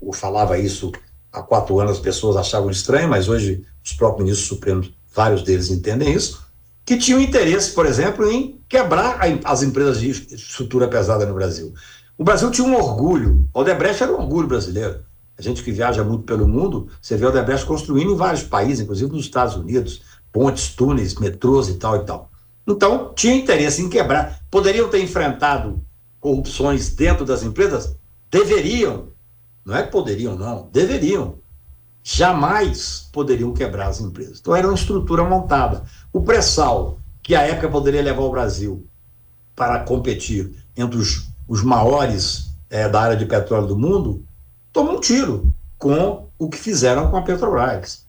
eu 0.00 0.12
falava 0.14 0.56
isso 0.56 0.90
há 1.32 1.42
quatro 1.42 1.80
anos, 1.80 1.92
as 1.92 1.98
pessoas 1.98 2.36
achavam 2.36 2.70
estranho, 2.70 3.08
mas 3.08 3.28
hoje 3.28 3.64
os 3.84 3.92
próprios 3.92 4.24
ministros 4.24 4.48
supremos, 4.48 4.92
vários 5.14 5.42
deles 5.42 5.70
entendem 5.70 6.12
isso, 6.12 6.42
que 6.84 6.96
tinham 6.96 7.20
interesse, 7.20 7.72
por 7.72 7.86
exemplo, 7.86 8.30
em 8.30 8.60
quebrar 8.68 9.20
as 9.44 9.62
empresas 9.62 10.00
de 10.00 10.10
estrutura 10.10 10.88
pesada 10.88 11.24
no 11.24 11.34
Brasil. 11.34 11.72
O 12.18 12.24
Brasil 12.24 12.50
tinha 12.50 12.66
um 12.66 12.74
orgulho, 12.74 13.48
Odebrecht 13.54 14.02
era 14.02 14.12
um 14.12 14.20
orgulho 14.20 14.46
brasileiro. 14.46 15.00
A 15.38 15.42
gente 15.42 15.62
que 15.62 15.72
viaja 15.72 16.04
muito 16.04 16.24
pelo 16.24 16.46
mundo, 16.46 16.88
você 17.00 17.16
vê 17.16 17.26
Odebrecht 17.26 17.66
construindo 17.66 18.12
em 18.12 18.16
vários 18.16 18.42
países, 18.42 18.80
inclusive 18.80 19.10
nos 19.10 19.24
Estados 19.24 19.56
Unidos, 19.56 20.02
pontes, 20.30 20.68
túneis, 20.74 21.14
metrôs 21.14 21.68
e 21.68 21.74
tal 21.74 21.96
e 21.96 22.04
tal. 22.04 22.30
Então, 22.66 23.12
tinha 23.14 23.34
interesse 23.34 23.82
em 23.82 23.88
quebrar. 23.88 24.40
Poderiam 24.50 24.88
ter 24.88 25.02
enfrentado 25.02 25.82
corrupções 26.20 26.90
dentro 26.90 27.24
das 27.24 27.42
empresas? 27.42 27.96
Deveriam. 28.30 29.08
Não 29.64 29.76
é 29.76 29.82
que 29.82 29.92
poderiam, 29.92 30.36
não. 30.36 30.68
Deveriam. 30.72 31.36
Jamais 32.02 33.08
poderiam 33.12 33.52
quebrar 33.52 33.88
as 33.88 34.00
empresas. 34.00 34.40
Então, 34.40 34.56
era 34.56 34.66
uma 34.66 34.74
estrutura 34.74 35.22
montada. 35.24 35.84
O 36.12 36.20
pré-sal, 36.20 36.98
que 37.22 37.34
à 37.34 37.42
época 37.42 37.68
poderia 37.68 38.02
levar 38.02 38.22
o 38.22 38.30
Brasil 38.30 38.86
para 39.54 39.80
competir 39.80 40.52
entre 40.76 40.98
os, 40.98 41.28
os 41.46 41.62
maiores 41.62 42.50
é, 42.68 42.88
da 42.88 43.00
área 43.00 43.16
de 43.16 43.26
petróleo 43.26 43.68
do 43.68 43.78
mundo, 43.78 44.24
tomou 44.72 44.96
um 44.96 45.00
tiro 45.00 45.52
com 45.78 46.28
o 46.38 46.48
que 46.48 46.58
fizeram 46.58 47.10
com 47.10 47.16
a 47.16 47.22
Petrobras. 47.22 48.04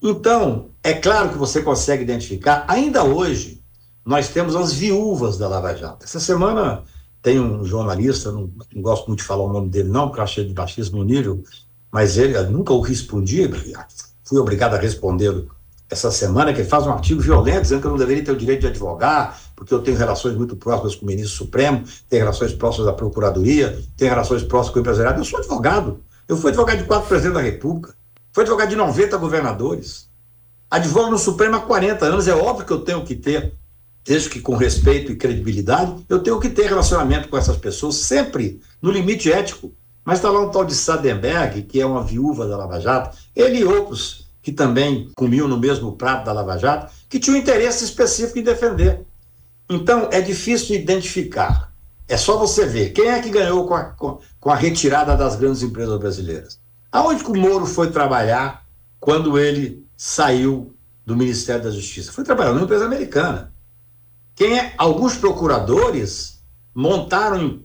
Então, 0.00 0.70
é 0.82 0.92
claro 0.92 1.30
que 1.30 1.38
você 1.38 1.62
consegue 1.62 2.02
identificar, 2.02 2.64
ainda 2.68 3.04
hoje, 3.04 3.62
nós 4.04 4.28
temos 4.28 4.54
as 4.56 4.72
viúvas 4.72 5.38
da 5.38 5.48
Lava 5.48 5.74
Jato. 5.76 6.04
Essa 6.04 6.20
semana 6.20 6.82
tem 7.22 7.38
um 7.38 7.64
jornalista, 7.64 8.32
não, 8.32 8.50
não 8.74 8.82
gosto 8.82 9.06
muito 9.06 9.20
de 9.20 9.24
falar 9.24 9.44
o 9.44 9.52
nome 9.52 9.68
dele, 9.68 9.88
não, 9.88 10.08
porque 10.08 10.20
eu 10.20 10.24
achei 10.24 10.44
de 10.44 10.52
baixíssimo 10.52 11.04
nível, 11.04 11.42
mas 11.90 12.18
ele 12.18 12.38
nunca 12.44 12.72
o 12.72 12.80
respondi, 12.80 13.48
fui 14.24 14.38
obrigado 14.38 14.74
a 14.74 14.78
responder 14.78 15.46
essa 15.88 16.10
semana, 16.10 16.52
que 16.52 16.60
ele 16.60 16.68
faz 16.68 16.86
um 16.86 16.90
artigo 16.90 17.20
violento 17.20 17.62
dizendo 17.62 17.80
que 17.82 17.86
eu 17.86 17.90
não 17.90 17.98
deveria 17.98 18.24
ter 18.24 18.32
o 18.32 18.36
direito 18.36 18.62
de 18.62 18.66
advogar, 18.68 19.38
porque 19.54 19.72
eu 19.72 19.80
tenho 19.80 19.96
relações 19.96 20.34
muito 20.34 20.56
próximas 20.56 20.96
com 20.96 21.04
o 21.04 21.08
ministro 21.08 21.36
Supremo, 21.36 21.84
tenho 22.08 22.22
relações 22.22 22.52
próximas 22.52 22.86
da 22.86 22.92
Procuradoria, 22.94 23.78
tenho 23.96 24.10
relações 24.10 24.42
próximas 24.42 24.72
com 24.72 24.78
o 24.78 24.80
empresariado. 24.80 25.20
Eu 25.20 25.24
sou 25.24 25.38
advogado. 25.38 26.00
Eu 26.26 26.36
fui 26.36 26.50
advogado 26.50 26.78
de 26.78 26.84
quatro 26.84 27.08
presidentes 27.08 27.36
da 27.36 27.42
República, 27.42 27.94
fui 28.32 28.42
advogado 28.42 28.70
de 28.70 28.76
90 28.76 29.16
governadores. 29.18 30.08
Advogo 30.70 31.10
no 31.10 31.18
Supremo 31.18 31.56
há 31.56 31.60
40 31.60 32.06
anos, 32.06 32.26
é 32.26 32.34
óbvio 32.34 32.64
que 32.64 32.72
eu 32.72 32.80
tenho 32.80 33.04
que 33.04 33.14
ter 33.14 33.54
desde 34.04 34.28
que 34.28 34.40
com 34.40 34.56
respeito 34.56 35.12
e 35.12 35.16
credibilidade, 35.16 36.04
eu 36.08 36.20
tenho 36.20 36.40
que 36.40 36.48
ter 36.48 36.66
relacionamento 36.66 37.28
com 37.28 37.36
essas 37.36 37.56
pessoas 37.56 37.96
sempre 37.96 38.60
no 38.80 38.90
limite 38.90 39.32
ético. 39.32 39.72
Mas 40.04 40.18
está 40.18 40.30
lá 40.30 40.40
um 40.40 40.50
tal 40.50 40.64
de 40.64 40.74
Sadenberg, 40.74 41.62
que 41.62 41.80
é 41.80 41.86
uma 41.86 42.02
viúva 42.02 42.46
da 42.46 42.56
Lava 42.56 42.80
Jato, 42.80 43.16
ele 43.34 43.58
e 43.58 43.64
outros 43.64 44.22
que 44.42 44.50
também 44.50 45.08
comiam 45.14 45.46
no 45.46 45.56
mesmo 45.56 45.92
prato 45.92 46.24
da 46.24 46.32
Lava 46.32 46.58
Jato, 46.58 46.92
que 47.08 47.20
tinham 47.20 47.38
interesse 47.38 47.84
específico 47.84 48.40
em 48.40 48.42
defender. 48.42 49.06
Então, 49.70 50.08
é 50.10 50.20
difícil 50.20 50.74
identificar. 50.74 51.72
É 52.08 52.16
só 52.16 52.36
você 52.36 52.66
ver 52.66 52.90
quem 52.90 53.08
é 53.08 53.20
que 53.20 53.30
ganhou 53.30 53.66
com 53.66 53.74
a, 53.74 53.84
com, 53.84 54.50
a 54.50 54.56
retirada 54.56 55.16
das 55.16 55.36
grandes 55.36 55.62
empresas 55.62 55.98
brasileiras. 55.98 56.58
Aonde 56.90 57.22
que 57.22 57.30
o 57.30 57.36
Moro 57.36 57.64
foi 57.64 57.90
trabalhar 57.90 58.66
quando 58.98 59.38
ele 59.38 59.86
saiu 59.96 60.74
do 61.06 61.16
Ministério 61.16 61.62
da 61.62 61.70
Justiça? 61.70 62.12
Foi 62.12 62.24
trabalhar 62.24 62.52
numa 62.52 62.64
empresa 62.64 62.84
americana. 62.84 63.51
Quem 64.34 64.58
é, 64.58 64.74
alguns 64.78 65.16
procuradores 65.16 66.42
montaram 66.74 67.62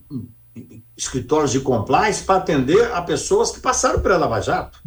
escritórios 0.98 1.52
de 1.52 1.60
compliance 1.60 2.24
para 2.24 2.38
atender 2.38 2.92
a 2.92 3.02
pessoas 3.02 3.52
que 3.52 3.60
passaram 3.60 4.00
pela 4.00 4.18
Lava 4.18 4.42
Jato. 4.42 4.82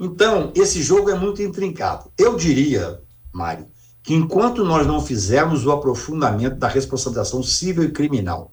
Então, 0.00 0.50
esse 0.54 0.82
jogo 0.82 1.10
é 1.10 1.14
muito 1.14 1.42
intrincado. 1.42 2.10
Eu 2.18 2.36
diria, 2.36 3.00
Mário, 3.32 3.66
que 4.02 4.14
enquanto 4.14 4.64
nós 4.64 4.86
não 4.86 5.00
fizermos 5.00 5.64
o 5.64 5.70
aprofundamento 5.70 6.56
da 6.56 6.68
responsabilização 6.68 7.42
civil 7.42 7.84
e 7.84 7.92
criminal 7.92 8.52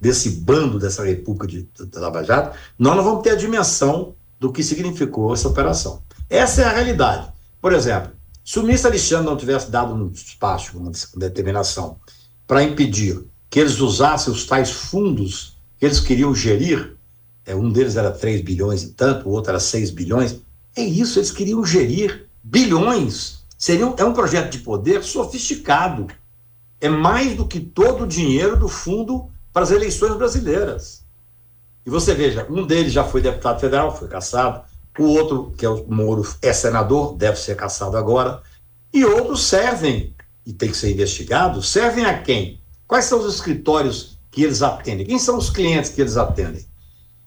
desse 0.00 0.30
bando 0.30 0.78
dessa 0.78 1.04
República 1.04 1.46
de, 1.46 1.62
de 1.62 1.98
Lava 1.98 2.24
Jato, 2.24 2.56
nós 2.78 2.96
não 2.96 3.04
vamos 3.04 3.22
ter 3.22 3.30
a 3.30 3.36
dimensão 3.36 4.14
do 4.38 4.50
que 4.50 4.62
significou 4.62 5.34
essa 5.34 5.48
operação. 5.48 6.02
Essa 6.28 6.62
é 6.62 6.64
a 6.64 6.72
realidade. 6.72 7.30
Por 7.60 7.72
exemplo, 7.72 8.12
se 8.50 8.58
o 8.58 8.64
ministro 8.64 8.90
Alexandre 8.90 9.26
não 9.26 9.36
tivesse 9.36 9.70
dado 9.70 9.94
um 9.94 10.08
despacho, 10.08 10.76
uma 10.76 10.90
determinação, 11.14 12.00
para 12.48 12.64
impedir 12.64 13.24
que 13.48 13.60
eles 13.60 13.78
usassem 13.78 14.32
os 14.32 14.44
tais 14.44 14.72
fundos 14.72 15.56
que 15.78 15.86
eles 15.86 16.00
queriam 16.00 16.34
gerir, 16.34 16.96
é, 17.46 17.54
um 17.54 17.70
deles 17.70 17.94
era 17.94 18.10
3 18.10 18.40
bilhões 18.40 18.82
e 18.82 18.88
tanto, 18.88 19.28
o 19.28 19.30
outro 19.30 19.50
era 19.50 19.60
6 19.60 19.92
bilhões, 19.92 20.40
é 20.74 20.82
isso, 20.82 21.20
eles 21.20 21.30
queriam 21.30 21.64
gerir 21.64 22.26
bilhões. 22.42 23.44
Seria, 23.56 23.84
é 23.96 24.04
um 24.04 24.12
projeto 24.12 24.50
de 24.50 24.58
poder 24.58 25.04
sofisticado. 25.04 26.08
É 26.80 26.88
mais 26.88 27.36
do 27.36 27.46
que 27.46 27.60
todo 27.60 28.02
o 28.02 28.08
dinheiro 28.08 28.58
do 28.58 28.68
fundo 28.68 29.30
para 29.52 29.62
as 29.62 29.70
eleições 29.70 30.16
brasileiras. 30.16 31.04
E 31.86 31.90
você 31.90 32.16
veja, 32.16 32.48
um 32.50 32.66
deles 32.66 32.92
já 32.92 33.04
foi 33.04 33.22
deputado 33.22 33.60
federal, 33.60 33.96
foi 33.96 34.08
caçado, 34.08 34.64
o 35.02 35.10
outro, 35.10 35.52
que 35.56 35.64
é 35.64 35.68
o 35.68 35.84
Moro, 35.88 36.26
é 36.42 36.52
senador, 36.52 37.16
deve 37.16 37.38
ser 37.38 37.56
caçado 37.56 37.96
agora, 37.96 38.42
e 38.92 39.04
outros 39.04 39.44
servem, 39.44 40.14
e 40.44 40.52
tem 40.52 40.70
que 40.70 40.76
ser 40.76 40.90
investigado, 40.90 41.62
servem 41.62 42.04
a 42.04 42.20
quem? 42.20 42.60
Quais 42.86 43.04
são 43.04 43.20
os 43.20 43.34
escritórios 43.34 44.18
que 44.30 44.42
eles 44.42 44.62
atendem? 44.62 45.06
Quem 45.06 45.18
são 45.18 45.38
os 45.38 45.50
clientes 45.50 45.90
que 45.90 46.00
eles 46.00 46.16
atendem? 46.16 46.66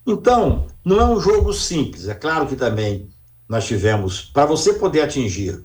Então, 0.06 0.66
não 0.84 1.00
é 1.00 1.04
um 1.04 1.18
jogo 1.18 1.52
simples. 1.52 2.08
É 2.08 2.14
claro 2.14 2.46
que 2.46 2.56
também 2.56 3.08
nós 3.48 3.66
tivemos, 3.66 4.20
para 4.20 4.44
você 4.44 4.74
poder 4.74 5.00
atingir 5.00 5.64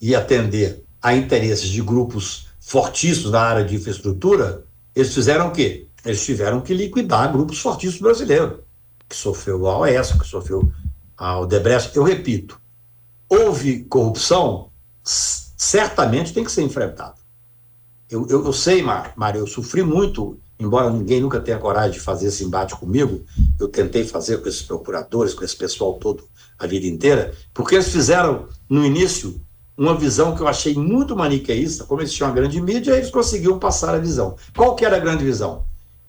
e 0.00 0.14
atender 0.14 0.84
a 1.02 1.14
interesses 1.14 1.68
de 1.68 1.82
grupos 1.82 2.46
fortíssimos 2.60 3.32
na 3.32 3.40
área 3.40 3.64
de 3.64 3.74
infraestrutura, 3.74 4.64
eles 4.94 5.12
fizeram 5.12 5.48
o 5.48 5.50
quê? 5.50 5.86
Eles 6.04 6.24
tiveram 6.24 6.60
que 6.60 6.72
liquidar 6.72 7.32
grupos 7.32 7.58
fortíssimos 7.58 8.00
brasileiros, 8.00 8.60
que 9.08 9.16
sofreu 9.16 9.66
a 9.66 9.78
OES, 9.78 10.12
que 10.12 10.26
sofreu 10.26 10.70
ao 11.24 11.46
Debrecht, 11.46 11.96
eu 11.96 12.02
repito, 12.02 12.60
houve 13.28 13.84
corrupção, 13.84 14.70
certamente 15.04 16.32
tem 16.32 16.42
que 16.42 16.50
ser 16.50 16.62
enfrentado. 16.62 17.20
Eu, 18.08 18.26
eu, 18.28 18.44
eu 18.46 18.52
sei, 18.52 18.82
Mário, 18.82 19.40
eu 19.40 19.46
sofri 19.46 19.82
muito 19.82 20.40
embora 20.60 20.90
ninguém 20.90 21.20
nunca 21.20 21.40
tenha 21.40 21.58
coragem 21.58 21.92
de 21.92 22.00
fazer 22.00 22.26
esse 22.26 22.44
embate 22.44 22.76
comigo, 22.76 23.24
eu 23.58 23.66
tentei 23.66 24.04
fazer 24.04 24.42
com 24.42 24.48
esses 24.48 24.62
procuradores, 24.62 25.32
com 25.32 25.42
esse 25.42 25.56
pessoal 25.56 25.94
todo 25.94 26.24
a 26.58 26.66
vida 26.66 26.86
inteira, 26.86 27.32
porque 27.54 27.74
eles 27.74 27.88
fizeram, 27.88 28.46
no 28.68 28.84
início, 28.84 29.40
uma 29.76 29.96
visão 29.96 30.36
que 30.36 30.42
eu 30.42 30.48
achei 30.48 30.74
muito 30.74 31.16
maniqueísta, 31.16 31.84
como 31.84 32.02
eles 32.02 32.12
tinham 32.12 32.28
a 32.28 32.34
grande 32.34 32.60
mídia, 32.60 32.92
eles 32.92 33.10
conseguiam 33.10 33.58
passar 33.58 33.94
a 33.94 33.98
visão. 33.98 34.36
Qual 34.54 34.76
que 34.76 34.84
era 34.84 34.96
a 34.96 35.00
grande 35.00 35.24
visão? 35.24 35.64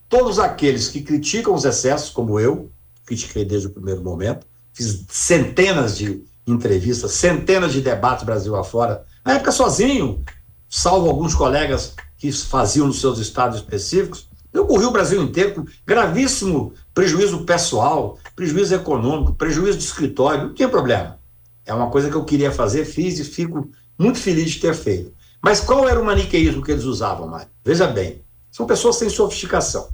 Todos 0.10 0.40
aqueles 0.40 0.90
que 0.90 1.02
criticam 1.02 1.54
os 1.54 1.64
excessos, 1.64 2.10
como 2.10 2.38
eu, 2.38 2.70
critiquei 3.06 3.46
desde 3.46 3.68
o 3.68 3.72
primeiro 3.72 4.04
momento, 4.04 4.46
fiz 4.82 5.06
centenas 5.10 5.96
de 5.98 6.24
entrevistas, 6.48 7.12
centenas 7.12 7.72
de 7.72 7.82
debates 7.82 8.26
Brasil 8.26 8.56
afora, 8.56 9.06
na 9.24 9.34
época 9.34 9.52
sozinho, 9.52 10.24
salvo 10.68 11.08
alguns 11.08 11.36
colegas 11.36 11.94
que 12.18 12.32
faziam 12.32 12.88
nos 12.88 13.00
seus 13.00 13.20
estados 13.20 13.58
específicos, 13.58 14.28
eu 14.52 14.66
corri 14.66 14.86
o 14.86 14.92
Brasil 14.92 15.22
inteiro 15.22 15.54
com 15.54 15.66
gravíssimo 15.86 16.74
prejuízo 16.94 17.46
pessoal, 17.46 18.18
prejuízo 18.36 18.76
econômico, 18.76 19.34
prejuízo 19.34 19.78
de 19.78 19.84
escritório, 19.84 20.48
não 20.48 20.54
tinha 20.54 20.68
problema. 20.68 21.20
É 21.66 21.74
uma 21.74 21.90
coisa 21.90 22.10
que 22.10 22.16
eu 22.16 22.26
queria 22.26 22.52
fazer, 22.52 22.84
fiz 22.84 23.18
e 23.20 23.24
fico 23.24 23.70
muito 23.98 24.20
feliz 24.20 24.52
de 24.52 24.60
ter 24.60 24.74
feito. 24.74 25.14
Mas 25.42 25.62
qual 25.62 25.88
era 25.88 26.02
o 26.02 26.06
maniqueísmo 26.06 26.62
que 26.62 26.72
eles 26.72 26.84
usavam, 26.84 27.28
Mário? 27.28 27.48
Veja 27.64 27.88
bem, 27.88 28.24
são 28.52 28.66
pessoas 28.66 28.98
sem 28.98 29.10
sofisticação. 29.10 29.88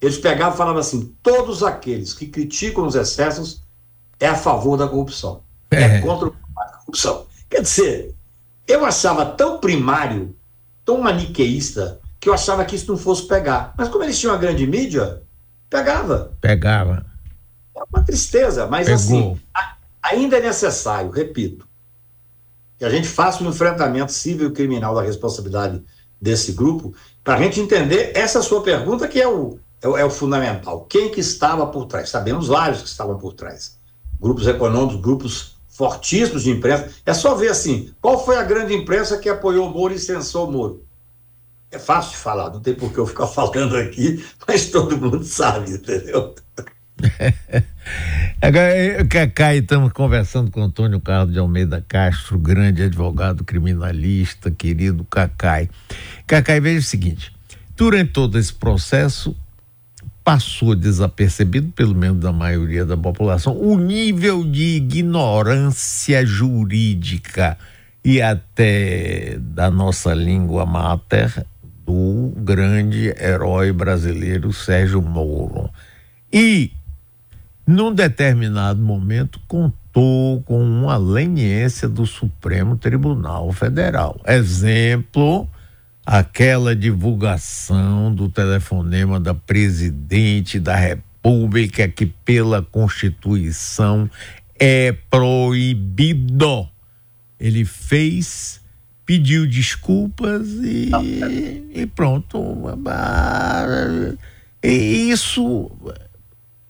Eles 0.00 0.16
pegavam 0.16 0.54
e 0.54 0.56
falavam 0.56 0.80
assim: 0.80 1.14
todos 1.22 1.62
aqueles 1.62 2.14
que 2.14 2.28
criticam 2.28 2.86
os 2.86 2.94
excessos 2.94 3.62
é 4.20 4.26
a 4.26 4.34
favor 4.34 4.76
da 4.76 4.88
corrupção, 4.88 5.42
é, 5.70 5.82
é 5.82 6.00
contra 6.00 6.28
a 6.28 6.64
corrupção. 6.78 7.26
Quer 7.48 7.62
dizer, 7.62 8.14
eu 8.66 8.84
achava 8.84 9.24
tão 9.24 9.58
primário, 9.58 10.34
tão 10.84 11.00
maniqueísta, 11.00 12.00
que 12.20 12.28
eu 12.28 12.34
achava 12.34 12.64
que 12.64 12.76
isso 12.76 12.90
não 12.90 12.98
fosse 12.98 13.26
pegar. 13.26 13.74
Mas 13.76 13.88
como 13.88 14.04
eles 14.04 14.18
tinham 14.18 14.34
uma 14.34 14.40
grande 14.40 14.66
mídia, 14.66 15.22
pegava. 15.70 16.32
Pegava. 16.40 17.06
É 17.76 17.80
uma 17.90 18.04
tristeza, 18.04 18.66
mas 18.66 18.86
Pegou. 18.86 18.98
assim, 18.98 19.40
ainda 20.02 20.36
é 20.38 20.40
necessário, 20.40 21.10
repito, 21.10 21.66
que 22.76 22.84
a 22.84 22.90
gente 22.90 23.08
faça 23.08 23.42
um 23.42 23.48
enfrentamento 23.48 24.12
civil 24.12 24.48
e 24.48 24.52
criminal 24.52 24.94
da 24.94 25.02
responsabilidade 25.02 25.82
desse 26.20 26.52
grupo, 26.52 26.94
para 27.22 27.34
a 27.34 27.42
gente 27.42 27.60
entender 27.60 28.12
essa 28.14 28.42
sua 28.42 28.62
pergunta, 28.62 29.06
que 29.06 29.20
é 29.20 29.28
o, 29.28 29.58
é 29.80 29.86
é 29.86 30.04
o, 30.04 30.10
fundamental. 30.10 30.84
Quem 30.88 31.10
que 31.10 31.20
estava 31.20 31.66
por 31.66 31.86
trás? 31.86 32.08
Sabemos 32.08 32.48
vários 32.48 32.82
que 32.82 32.88
estavam 32.88 33.16
por 33.18 33.32
trás. 33.32 33.77
Grupos 34.20 34.46
econômicos, 34.46 35.00
grupos 35.00 35.58
fortíssimos 35.68 36.42
de 36.42 36.50
imprensa. 36.50 36.90
É 37.06 37.14
só 37.14 37.34
ver 37.34 37.48
assim, 37.48 37.92
qual 38.00 38.24
foi 38.24 38.36
a 38.36 38.42
grande 38.42 38.74
imprensa 38.74 39.18
que 39.18 39.28
apoiou 39.28 39.68
o 39.68 39.72
Moro 39.72 39.94
e 39.94 39.98
censou 39.98 40.48
o 40.48 40.52
Moro? 40.52 40.84
É 41.70 41.78
fácil 41.78 42.12
de 42.12 42.16
falar, 42.16 42.50
não 42.50 42.60
tem 42.60 42.74
por 42.74 42.92
que 42.92 42.98
eu 42.98 43.06
ficar 43.06 43.26
falando 43.28 43.76
aqui, 43.76 44.24
mas 44.46 44.66
todo 44.66 44.96
mundo 44.96 45.22
sabe, 45.22 45.70
entendeu? 45.70 46.34
Agora, 48.42 49.06
Cacai, 49.08 49.58
estamos 49.58 49.92
conversando 49.92 50.50
com 50.50 50.62
Antônio 50.62 51.00
Carlos 51.00 51.32
de 51.32 51.38
Almeida 51.38 51.84
Castro, 51.86 52.38
grande 52.38 52.82
advogado 52.82 53.44
criminalista, 53.44 54.50
querido 54.50 55.04
Cacai. 55.04 55.68
Cacai, 56.26 56.60
veja 56.60 56.80
o 56.80 56.82
seguinte: 56.82 57.32
durante 57.76 58.12
todo 58.12 58.38
esse 58.38 58.52
processo, 58.52 59.36
passou 60.28 60.74
desapercebido, 60.74 61.72
pelo 61.72 61.94
menos 61.94 62.20
da 62.20 62.30
maioria 62.30 62.84
da 62.84 62.98
população, 62.98 63.58
o 63.58 63.78
nível 63.78 64.44
de 64.44 64.76
ignorância 64.76 66.26
jurídica 66.26 67.56
e 68.04 68.20
até 68.20 69.38
da 69.40 69.70
nossa 69.70 70.12
língua 70.12 70.66
mater 70.66 71.46
do 71.86 72.30
grande 72.36 73.06
herói 73.18 73.72
brasileiro 73.72 74.52
Sérgio 74.52 75.00
Moro. 75.00 75.70
E, 76.30 76.72
num 77.66 77.90
determinado 77.90 78.82
momento, 78.82 79.40
contou 79.48 80.42
com 80.42 80.62
uma 80.62 80.98
leniência 80.98 81.88
do 81.88 82.04
Supremo 82.04 82.76
Tribunal 82.76 83.50
Federal. 83.50 84.20
Exemplo, 84.26 85.48
aquela 86.10 86.74
divulgação 86.74 88.14
do 88.14 88.30
telefonema 88.30 89.20
da 89.20 89.34
presidente 89.34 90.58
da 90.58 90.74
República, 90.74 91.86
que 91.86 92.06
pela 92.06 92.62
Constituição 92.62 94.10
é 94.58 94.96
proibido. 95.10 96.66
Ele 97.38 97.62
fez 97.62 98.58
pediu 99.04 99.46
desculpas 99.46 100.48
e, 100.62 100.90
e 101.74 101.86
pronto. 101.86 102.38
E 104.62 105.10
isso 105.10 105.70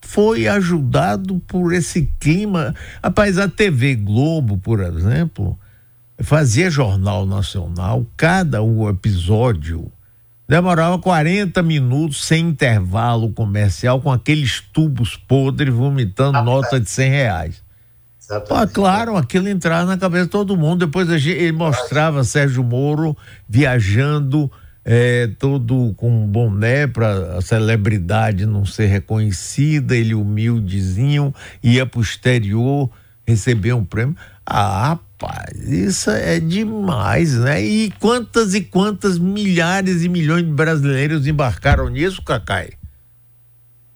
foi 0.01 0.49
ajudado 0.49 1.39
por 1.47 1.73
esse 1.73 2.09
clima. 2.19 2.75
Rapaz, 3.01 3.37
a 3.37 3.47
TV 3.47 3.95
Globo, 3.95 4.57
por 4.57 4.81
exemplo, 4.81 5.57
fazia 6.21 6.69
jornal 6.69 7.25
nacional, 7.25 8.05
cada 8.17 8.61
um 8.61 8.89
episódio 8.89 9.91
demorava 10.47 10.97
40 10.97 11.61
minutos 11.61 12.25
sem 12.25 12.47
intervalo 12.49 13.31
comercial, 13.31 14.01
com 14.01 14.11
aqueles 14.11 14.59
tubos 14.59 15.15
podres 15.15 15.73
vomitando 15.73 16.39
ah, 16.39 16.43
nota 16.43 16.79
de 16.79 16.89
100 16.89 17.09
reais. 17.09 17.63
Ah, 18.49 18.67
claro, 18.67 19.15
aquilo 19.15 19.47
entrava 19.47 19.85
na 19.85 19.97
cabeça 19.97 20.25
de 20.25 20.31
todo 20.31 20.57
mundo. 20.57 20.85
Depois 20.85 21.09
ele 21.09 21.51
mostrava 21.51 22.23
Sérgio 22.23 22.63
Moro 22.63 23.15
viajando 23.47 24.51
é, 24.83 25.29
todo 25.39 25.93
com 25.95 26.25
boné 26.27 26.87
para 26.87 27.37
a 27.37 27.41
celebridade 27.41 28.45
não 28.45 28.65
ser 28.65 28.87
reconhecida, 28.87 29.95
ele 29.95 30.15
humildezinho, 30.15 31.33
ia 31.61 31.85
para 31.85 31.99
o 31.99 32.03
exterior 32.03 32.89
receber 33.27 33.73
um 33.73 33.85
prêmio. 33.85 34.15
Ah, 34.45 34.97
rapaz, 35.19 35.69
isso 35.69 36.09
é 36.09 36.39
demais, 36.39 37.33
né? 37.35 37.61
E 37.61 37.91
quantas 37.99 38.53
e 38.53 38.61
quantas 38.61 39.19
milhares 39.19 40.01
e 40.01 40.09
milhões 40.09 40.45
de 40.45 40.51
brasileiros 40.51 41.27
embarcaram 41.27 41.89
nisso, 41.89 42.23
Cacai? 42.23 42.71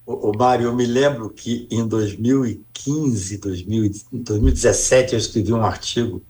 O 0.05 0.33
Mário, 0.37 0.65
eu 0.65 0.75
me 0.75 0.85
lembro 0.85 1.29
que 1.29 1.65
em 1.71 1.87
2015, 1.87 3.37
2000, 3.37 3.91
2017, 4.11 5.13
eu 5.13 5.19
escrevi 5.19 5.53
um 5.53 5.63
artigo 5.63 6.21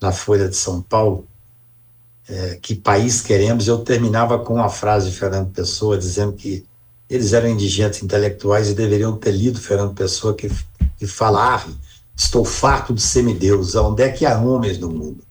na 0.00 0.10
Folha 0.10 0.48
de 0.48 0.56
São 0.56 0.82
Paulo, 0.82 1.26
é, 2.28 2.58
Que 2.60 2.74
País 2.74 3.20
Queremos, 3.20 3.68
eu 3.68 3.78
terminava 3.78 4.38
com 4.40 4.54
uma 4.54 4.68
frase 4.68 5.10
de 5.10 5.16
Fernando 5.16 5.52
Pessoa 5.52 5.96
dizendo 5.96 6.32
que 6.32 6.64
eles 7.08 7.32
eram 7.32 7.48
indigentes 7.48 8.02
intelectuais 8.02 8.68
e 8.68 8.74
deveriam 8.74 9.16
ter 9.16 9.30
lido 9.30 9.60
Fernando 9.60 9.94
Pessoa 9.94 10.34
que, 10.34 10.50
que 10.98 11.06
estou 12.16 12.44
farto 12.44 12.94
de 12.94 13.02
semideus, 13.02 13.74
onde 13.74 14.02
é 14.02 14.10
que 14.10 14.24
há 14.24 14.38
homens 14.38 14.78
no 14.78 14.90
mundo? 14.90 15.24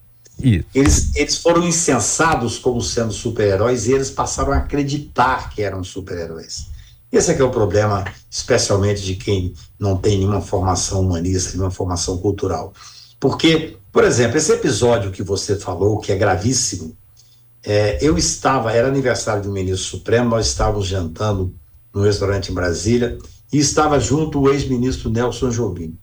Eles, 0.73 1.15
eles 1.15 1.37
foram 1.37 1.65
incensados 1.65 2.57
como 2.57 2.81
sendo 2.81 3.13
super-heróis 3.13 3.87
e 3.87 3.93
eles 3.93 4.09
passaram 4.09 4.51
a 4.51 4.57
acreditar 4.57 5.49
que 5.51 5.61
eram 5.61 5.83
super-heróis. 5.83 6.67
Esse 7.11 7.31
é 7.31 7.33
que 7.35 7.41
é 7.41 7.45
o 7.45 7.51
problema, 7.51 8.03
especialmente 8.29 9.03
de 9.03 9.15
quem 9.15 9.53
não 9.79 9.95
tem 9.95 10.17
nenhuma 10.17 10.41
formação 10.41 11.01
humanista, 11.01 11.51
nenhuma 11.51 11.71
formação 11.71 12.17
cultural. 12.17 12.73
Porque, 13.19 13.77
por 13.91 14.03
exemplo, 14.03 14.37
esse 14.37 14.51
episódio 14.51 15.11
que 15.11 15.21
você 15.21 15.55
falou, 15.55 15.99
que 15.99 16.11
é 16.11 16.17
gravíssimo, 16.17 16.97
é, 17.63 17.99
eu 18.01 18.17
estava, 18.17 18.73
era 18.73 18.87
aniversário 18.87 19.43
do 19.43 19.51
ministro 19.51 19.97
Supremo, 19.97 20.31
nós 20.31 20.47
estávamos 20.47 20.87
jantando 20.87 21.53
no 21.93 22.01
restaurante 22.01 22.51
em 22.51 22.55
Brasília, 22.55 23.17
e 23.51 23.59
estava 23.59 23.99
junto 23.99 24.41
o 24.41 24.51
ex-ministro 24.51 25.09
Nelson 25.09 25.49
Jobim. 25.51 25.95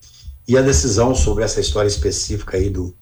E 0.47 0.57
a 0.57 0.63
decisão 0.63 1.15
sobre 1.15 1.45
essa 1.45 1.61
história 1.61 1.89
específica 1.89 2.57
aí 2.57 2.71
do, 2.71 2.95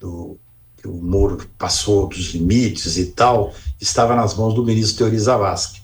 do 0.00 0.36
que 0.76 0.88
o 0.88 0.94
Moro 0.94 1.38
passou 1.56 2.08
dos 2.08 2.34
limites 2.34 2.96
e 2.96 3.06
tal, 3.06 3.54
estava 3.80 4.16
nas 4.16 4.34
mãos 4.34 4.52
do 4.52 4.64
ministro 4.64 4.98
Teori 4.98 5.18
Zavascki. 5.18 5.80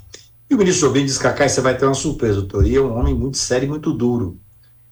E 0.50 0.54
o 0.54 0.58
ministro 0.58 0.88
Jobim 0.88 1.04
disse, 1.04 1.20
Cacai, 1.20 1.48
você 1.48 1.60
vai 1.60 1.76
ter 1.76 1.84
uma 1.84 1.94
surpresa. 1.94 2.40
O 2.40 2.46
Tori 2.46 2.74
é 2.74 2.80
um 2.80 2.98
homem 2.98 3.14
muito 3.14 3.36
sério 3.36 3.66
e 3.66 3.68
muito 3.68 3.92
duro. 3.92 4.40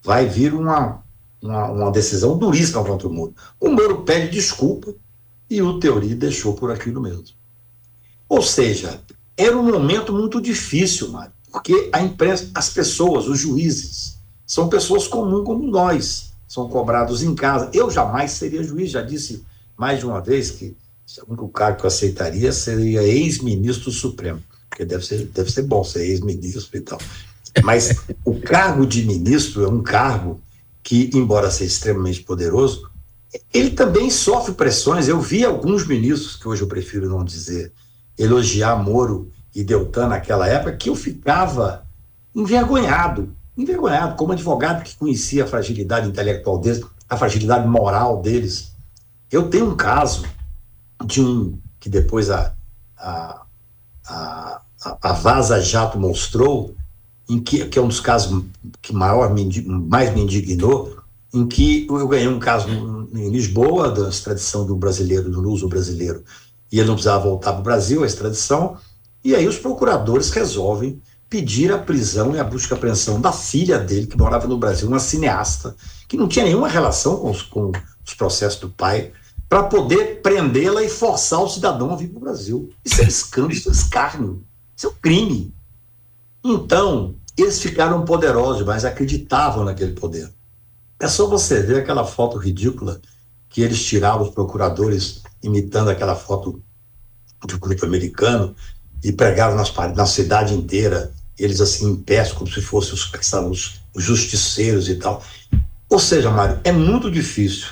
Vai 0.02 0.26
vir 0.26 0.54
uma, 0.54 1.02
uma, 1.42 1.70
uma, 1.70 1.90
decisão 1.90 2.38
duríssima 2.38 2.84
contra 2.84 3.08
o 3.08 3.12
Moro. 3.12 3.34
O 3.58 3.70
Moro 3.70 4.02
pede 4.02 4.30
desculpa 4.30 4.94
e 5.50 5.60
o 5.60 5.80
Teori 5.80 6.14
deixou 6.14 6.54
por 6.54 6.70
aquilo 6.70 7.00
mesmo. 7.00 7.24
Ou 8.28 8.42
seja, 8.42 9.00
era 9.36 9.56
um 9.56 9.62
momento 9.62 10.12
muito 10.12 10.40
difícil, 10.40 11.08
Mário, 11.08 11.32
porque 11.50 11.88
a 11.92 12.02
imprensa, 12.02 12.50
as 12.54 12.68
pessoas, 12.68 13.26
os 13.26 13.38
juízes, 13.38 14.15
são 14.46 14.68
pessoas 14.68 15.08
comuns 15.08 15.44
como 15.44 15.66
nós, 15.66 16.32
são 16.46 16.68
cobrados 16.68 17.22
em 17.22 17.34
casa. 17.34 17.68
Eu 17.74 17.90
jamais 17.90 18.30
seria 18.32 18.62
juiz, 18.62 18.90
já 18.90 19.02
disse 19.02 19.44
mais 19.76 19.98
de 19.98 20.06
uma 20.06 20.20
vez 20.20 20.50
que 20.50 20.76
o 21.26 21.32
único 21.32 21.48
cargo 21.48 21.78
que 21.78 21.84
eu 21.84 21.88
aceitaria 21.88 22.52
seria 22.52 23.02
ex-ministro 23.02 23.90
supremo 23.90 24.42
porque 24.76 24.84
deve 24.84 25.06
ser, 25.06 25.24
deve 25.32 25.50
ser 25.50 25.62
bom 25.62 25.82
ser 25.82 26.04
ex-ministro 26.04 26.76
e 26.76 26.80
tal. 26.80 26.98
Mas 27.64 27.96
o 28.22 28.38
cargo 28.38 28.86
de 28.86 29.06
ministro 29.06 29.64
é 29.64 29.68
um 29.68 29.82
cargo 29.82 30.38
que, 30.82 31.10
embora 31.14 31.50
seja 31.50 31.72
extremamente 31.72 32.20
poderoso, 32.22 32.90
ele 33.52 33.70
também 33.70 34.10
sofre 34.10 34.52
pressões. 34.52 35.08
Eu 35.08 35.18
vi 35.18 35.46
alguns 35.46 35.86
ministros, 35.86 36.36
que 36.36 36.46
hoje 36.46 36.60
eu 36.60 36.68
prefiro 36.68 37.08
não 37.08 37.24
dizer, 37.24 37.72
elogiar 38.18 38.76
Moro 38.76 39.32
e 39.54 39.64
Deltan 39.64 40.08
naquela 40.08 40.46
época 40.46 40.76
que 40.76 40.90
eu 40.90 40.94
ficava 40.94 41.86
envergonhado, 42.34 43.34
envergonhado, 43.56 44.16
como 44.16 44.32
advogado 44.32 44.82
que 44.82 44.96
conhecia 44.96 45.44
a 45.44 45.46
fragilidade 45.46 46.08
intelectual 46.08 46.58
deles, 46.58 46.84
a 47.08 47.16
fragilidade 47.16 47.66
moral 47.66 48.20
deles. 48.20 48.72
Eu 49.30 49.48
tenho 49.48 49.70
um 49.70 49.76
caso 49.76 50.24
de 51.04 51.22
um 51.22 51.58
que 51.78 51.88
depois 51.88 52.30
a, 52.30 52.52
a, 52.96 53.42
a, 54.08 54.62
a 55.02 55.12
Vaza 55.12 55.60
Jato 55.60 55.98
mostrou, 55.98 56.74
em 57.28 57.40
que, 57.40 57.66
que 57.66 57.78
é 57.78 57.82
um 57.82 57.88
dos 57.88 58.00
casos 58.00 58.44
que 58.82 58.92
maior 58.92 59.32
me, 59.32 59.62
mais 59.62 60.14
me 60.14 60.22
indignou, 60.22 60.96
em 61.32 61.46
que 61.46 61.86
eu 61.88 62.08
ganhei 62.08 62.28
um 62.28 62.38
caso 62.38 62.68
em 62.68 63.30
Lisboa, 63.30 63.90
da 63.90 64.08
extradição 64.08 64.66
do 64.66 64.76
brasileiro, 64.76 65.30
do 65.30 65.40
luso 65.40 65.68
brasileiro, 65.68 66.24
e 66.70 66.78
ele 66.78 66.88
não 66.88 66.94
precisava 66.94 67.24
voltar 67.24 67.52
para 67.52 67.60
o 67.60 67.64
Brasil, 67.64 68.02
a 68.02 68.06
extradição, 68.06 68.76
e 69.24 69.34
aí 69.34 69.46
os 69.46 69.58
procuradores 69.58 70.30
resolvem 70.30 71.00
pedir 71.28 71.72
a 71.72 71.78
prisão 71.78 72.34
e 72.34 72.38
a 72.38 72.44
busca 72.44 72.74
e 72.74 72.76
apreensão 72.76 73.20
da 73.20 73.32
filha 73.32 73.78
dele, 73.78 74.06
que 74.06 74.16
morava 74.16 74.46
no 74.46 74.58
Brasil, 74.58 74.88
uma 74.88 74.98
cineasta, 74.98 75.76
que 76.08 76.16
não 76.16 76.28
tinha 76.28 76.44
nenhuma 76.44 76.68
relação 76.68 77.16
com 77.16 77.30
os, 77.30 77.42
com 77.42 77.72
os 78.04 78.14
processos 78.14 78.60
do 78.60 78.70
pai, 78.70 79.12
para 79.48 79.64
poder 79.64 80.20
prendê-la 80.22 80.82
e 80.82 80.88
forçar 80.88 81.40
o 81.40 81.48
cidadão 81.48 81.92
a 81.92 81.96
vir 81.96 82.08
para 82.08 82.18
o 82.18 82.20
Brasil. 82.20 82.72
Isso 82.84 83.00
é 83.00 83.04
escândalo, 83.04 83.52
isso 83.52 83.68
é 83.68 83.72
escárnio, 83.72 84.44
isso 84.76 84.86
é 84.86 84.90
um 84.90 84.94
crime. 85.00 85.54
Então, 86.44 87.14
eles 87.36 87.60
ficaram 87.60 88.04
poderosos, 88.04 88.64
mas 88.64 88.84
acreditavam 88.84 89.64
naquele 89.64 89.92
poder. 89.92 90.32
É 90.98 91.08
só 91.08 91.26
você 91.26 91.60
ver 91.60 91.78
aquela 91.78 92.04
foto 92.04 92.38
ridícula 92.38 93.00
que 93.48 93.60
eles 93.60 93.84
tiravam, 93.84 94.26
os 94.26 94.34
procuradores, 94.34 95.22
imitando 95.42 95.90
aquela 95.90 96.14
foto 96.14 96.62
do 97.46 97.58
grupo 97.58 97.84
americano, 97.84 98.54
e 99.04 99.12
pregavam 99.12 99.56
nas, 99.56 99.72
na 99.94 100.06
cidade 100.06 100.54
inteira, 100.54 101.12
eles 101.38 101.60
assim 101.60 101.90
em 101.90 101.96
pé, 101.96 102.24
como 102.30 102.50
se 102.50 102.60
fossem 102.60 102.94
os, 102.94 103.10
os, 103.50 103.80
os 103.94 104.04
justiceiros 104.04 104.88
e 104.88 104.96
tal. 104.96 105.22
Ou 105.88 105.98
seja, 105.98 106.30
Mário, 106.30 106.60
é 106.64 106.72
muito 106.72 107.10
difícil 107.10 107.68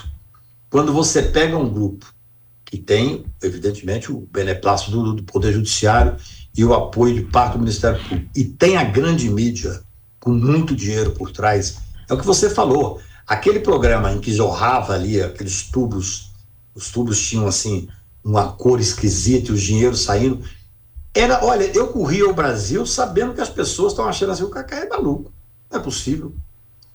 quando 0.69 0.91
você 0.91 1.21
pega 1.21 1.57
um 1.57 1.69
grupo 1.69 2.13
que 2.65 2.77
tem, 2.77 3.25
evidentemente, 3.41 4.11
o 4.11 4.27
beneplácito 4.31 4.91
do, 4.91 5.13
do 5.13 5.23
Poder 5.23 5.53
Judiciário 5.53 6.17
e 6.57 6.65
o 6.65 6.73
apoio 6.73 7.15
de 7.15 7.21
parte 7.21 7.53
do 7.53 7.59
Ministério 7.59 8.01
Público, 8.03 8.29
e 8.35 8.43
tem 8.43 8.75
a 8.75 8.83
grande 8.83 9.29
mídia 9.29 9.81
com 10.19 10.31
muito 10.31 10.75
dinheiro 10.75 11.11
por 11.11 11.31
trás, 11.31 11.77
é 12.09 12.13
o 12.13 12.17
que 12.17 12.25
você 12.25 12.49
falou. 12.49 12.99
Aquele 13.27 13.59
programa 13.59 14.11
em 14.11 14.19
que 14.19 14.33
jorrava 14.33 14.93
ali 14.93 15.21
aqueles 15.21 15.63
tubos, 15.63 16.31
os 16.73 16.89
tubos 16.89 17.25
tinham 17.25 17.47
assim 17.47 17.87
uma 18.23 18.51
cor 18.51 18.79
esquisita 18.79 19.51
e 19.51 19.55
o 19.55 19.57
dinheiro 19.57 19.95
saindo. 19.95 20.43
Era, 21.15 21.45
olha, 21.45 21.63
eu 21.73 21.87
corria 21.87 22.29
o 22.29 22.33
Brasil 22.33 22.85
sabendo 22.85 23.33
que 23.33 23.39
as 23.39 23.49
pessoas 23.49 23.93
estão 23.93 24.05
achando 24.05 24.33
assim, 24.33 24.43
o 24.43 24.49
Cacá 24.49 24.79
é 24.79 24.89
maluco. 24.89 25.31
Não 25.71 25.79
é 25.79 25.81
possível. 25.81 26.35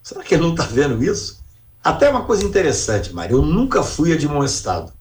Será 0.03 0.23
que 0.23 0.35
ele 0.35 0.43
não 0.43 0.51
está 0.51 0.65
vendo 0.65 1.03
isso? 1.03 1.41
Até 1.83 2.11
uma 2.11 2.25
coisa 2.25 2.45
interessante, 2.45 3.15
Mário, 3.15 3.39
eu 3.39 3.43
nunca 3.43 3.83
fui 3.83 4.13
admoestado. 4.13 4.93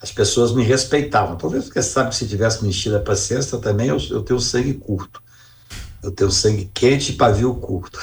As 0.00 0.12
pessoas 0.12 0.52
me 0.52 0.62
respeitavam. 0.62 1.36
Talvez 1.36 1.64
porque 1.64 1.80
sabe 1.80 2.10
que 2.10 2.16
se 2.16 2.28
tivesse 2.28 2.62
me 2.62 2.94
a 2.94 3.00
paciência 3.00 3.56
também, 3.58 3.88
eu, 3.88 3.98
eu 4.10 4.22
tenho 4.22 4.38
sangue 4.38 4.74
curto. 4.74 5.22
Eu 6.02 6.10
tenho 6.12 6.30
sangue 6.30 6.70
quente 6.72 7.12
e 7.12 7.16
pavio 7.16 7.54
curto. 7.54 7.98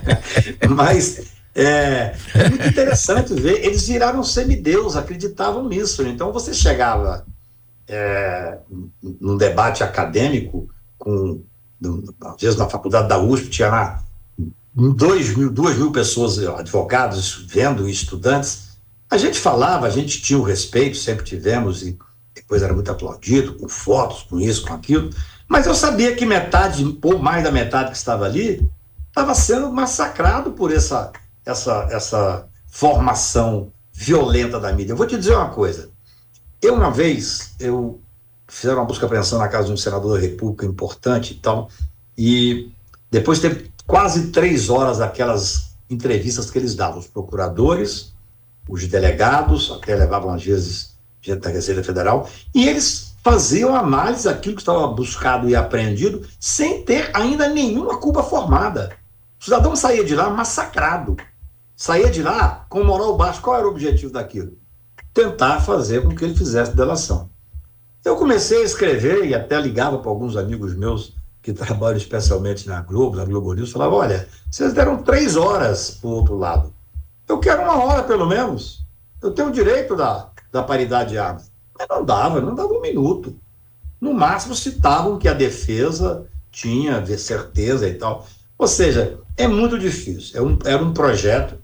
Mas 0.70 1.28
é, 1.54 2.16
é, 2.34 2.48
muito 2.48 2.66
interessante 2.66 3.34
ver, 3.34 3.64
eles 3.64 3.86
viraram 3.86 4.24
semideus, 4.24 4.96
acreditavam 4.96 5.68
nisso. 5.68 6.02
Então 6.02 6.32
você 6.32 6.54
chegava 6.54 7.26
é, 7.88 8.58
num 9.20 9.36
debate 9.36 9.82
acadêmico, 9.82 10.68
com, 10.98 11.42
às 12.20 12.40
vezes 12.40 12.56
na 12.56 12.68
faculdade 12.68 13.08
da 13.08 13.18
USP, 13.18 13.48
tinha 13.48 13.68
lá 13.68 14.02
dois 14.74 15.34
mil, 15.36 15.50
duas 15.50 15.76
mil 15.76 15.90
pessoas, 15.90 16.38
advogados, 16.38 17.46
vendo 17.48 17.88
estudantes. 17.88 18.68
A 19.10 19.16
gente 19.16 19.38
falava, 19.38 19.86
a 19.86 19.90
gente 19.90 20.20
tinha 20.20 20.38
o 20.38 20.42
respeito, 20.42 20.96
sempre 20.96 21.24
tivemos, 21.24 21.82
e 21.82 21.98
depois 22.34 22.62
era 22.62 22.74
muito 22.74 22.90
aplaudido, 22.90 23.54
com 23.54 23.68
fotos, 23.68 24.22
com 24.24 24.38
isso, 24.38 24.66
com 24.66 24.74
aquilo. 24.74 25.10
Mas 25.48 25.66
eu 25.66 25.74
sabia 25.74 26.14
que 26.14 26.26
metade, 26.26 26.98
ou 27.02 27.18
mais 27.18 27.42
da 27.42 27.50
metade 27.50 27.90
que 27.90 27.96
estava 27.96 28.26
ali, 28.26 28.68
estava 29.08 29.34
sendo 29.34 29.72
massacrado 29.72 30.52
por 30.52 30.72
essa 30.72 31.10
essa, 31.50 31.88
essa 31.90 32.48
formação 32.66 33.72
violenta 33.92 34.60
da 34.60 34.72
mídia. 34.72 34.92
Eu 34.92 34.96
vou 34.96 35.06
te 35.06 35.16
dizer 35.16 35.34
uma 35.34 35.48
coisa. 35.48 35.90
Eu, 36.60 36.74
uma 36.74 36.90
vez, 36.90 37.54
eu 37.60 38.00
fizeram 38.48 38.78
uma 38.78 38.84
busca 38.84 39.06
apreensão 39.06 39.38
na 39.38 39.48
casa 39.48 39.66
de 39.68 39.72
um 39.72 39.76
senador 39.76 40.14
da 40.14 40.20
República 40.20 40.66
importante 40.66 41.34
e 41.34 41.36
tal, 41.36 41.68
e 42.16 42.72
depois 43.10 43.38
teve 43.38 43.70
quase 43.86 44.28
três 44.28 44.68
horas 44.68 45.00
aquelas 45.00 45.76
entrevistas 45.88 46.50
que 46.50 46.58
eles 46.58 46.74
davam, 46.74 46.98
os 46.98 47.06
procuradores, 47.06 48.12
os 48.68 48.86
delegados, 48.86 49.70
até 49.70 49.94
levavam 49.94 50.34
às 50.34 50.44
vezes 50.44 50.98
gente 51.20 51.40
da 51.40 51.50
Receita 51.50 51.82
Federal, 51.82 52.28
e 52.54 52.68
eles 52.68 53.14
faziam 53.22 53.74
análise 53.74 54.24
daquilo 54.24 54.54
que 54.54 54.62
estava 54.62 54.86
buscado 54.88 55.48
e 55.48 55.54
apreendido 55.54 56.26
sem 56.40 56.82
ter 56.84 57.10
ainda 57.14 57.48
nenhuma 57.48 57.98
culpa 57.98 58.22
formada. 58.22 58.96
O 59.40 59.44
cidadão 59.44 59.76
saía 59.76 60.04
de 60.04 60.14
lá 60.14 60.30
massacrado, 60.30 61.16
saía 61.76 62.10
de 62.10 62.22
lá 62.22 62.66
com 62.68 62.82
moral 62.82 63.16
baixo. 63.16 63.40
Qual 63.40 63.56
era 63.56 63.66
o 63.66 63.70
objetivo 63.70 64.12
daquilo? 64.12 64.56
Tentar 65.18 65.58
fazer 65.62 66.04
com 66.04 66.14
que 66.14 66.24
ele 66.24 66.36
fizesse 66.36 66.76
delação. 66.76 67.28
Eu 68.04 68.14
comecei 68.14 68.62
a 68.62 68.64
escrever 68.64 69.24
e 69.24 69.34
até 69.34 69.60
ligava 69.60 69.98
para 69.98 70.08
alguns 70.08 70.36
amigos 70.36 70.76
meus 70.76 71.12
que 71.42 71.50
trabalham 71.52 71.96
especialmente 71.96 72.68
na 72.68 72.80
Globo, 72.82 73.16
na 73.16 73.24
Globo 73.24 73.52
News, 73.52 73.72
falava: 73.72 73.96
olha, 73.96 74.28
vocês 74.48 74.72
deram 74.72 75.02
três 75.02 75.34
horas 75.34 75.90
para 75.90 76.08
o 76.08 76.12
outro 76.12 76.38
lado. 76.38 76.72
Eu 77.26 77.40
quero 77.40 77.62
uma 77.62 77.82
hora 77.82 78.04
pelo 78.04 78.26
menos. 78.26 78.84
Eu 79.20 79.32
tenho 79.32 79.48
o 79.48 79.52
direito 79.52 79.96
da, 79.96 80.30
da 80.52 80.62
paridade 80.62 81.10
de 81.10 81.18
armas. 81.18 81.50
Mas 81.76 81.88
não 81.88 82.04
dava, 82.04 82.40
não 82.40 82.54
dava 82.54 82.72
um 82.72 82.80
minuto. 82.80 83.36
No 84.00 84.14
máximo 84.14 84.54
citavam 84.54 85.18
que 85.18 85.26
a 85.26 85.34
defesa 85.34 86.26
tinha 86.52 87.04
certeza 87.18 87.88
e 87.88 87.94
tal. 87.94 88.24
Ou 88.56 88.68
seja, 88.68 89.18
é 89.36 89.48
muito 89.48 89.76
difícil. 89.80 90.38
É 90.38 90.40
um, 90.40 90.56
era 90.64 90.80
um 90.80 90.94
projeto 90.94 91.58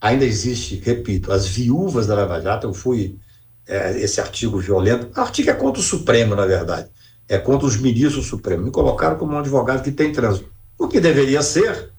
ainda 0.00 0.24
existe, 0.24 0.76
repito, 0.76 1.32
as 1.32 1.46
viúvas 1.46 2.06
da 2.06 2.14
Lava 2.14 2.40
Jato, 2.40 2.66
eu 2.66 2.74
fui, 2.74 3.18
é, 3.66 3.98
esse 4.00 4.20
artigo 4.20 4.58
violento, 4.58 5.08
o 5.16 5.20
artigo 5.20 5.50
é 5.50 5.54
contra 5.54 5.80
o 5.80 5.84
Supremo, 5.84 6.34
na 6.34 6.46
verdade, 6.46 6.88
é 7.28 7.38
contra 7.38 7.66
os 7.66 7.76
ministros 7.76 8.24
do 8.24 8.30
Supremo, 8.30 8.64
me 8.64 8.70
colocaram 8.70 9.16
como 9.16 9.32
um 9.32 9.38
advogado 9.38 9.82
que 9.82 9.90
tem 9.90 10.12
trânsito, 10.12 10.50
o 10.78 10.86
que 10.86 11.00
deveria 11.00 11.42
ser, 11.42 11.90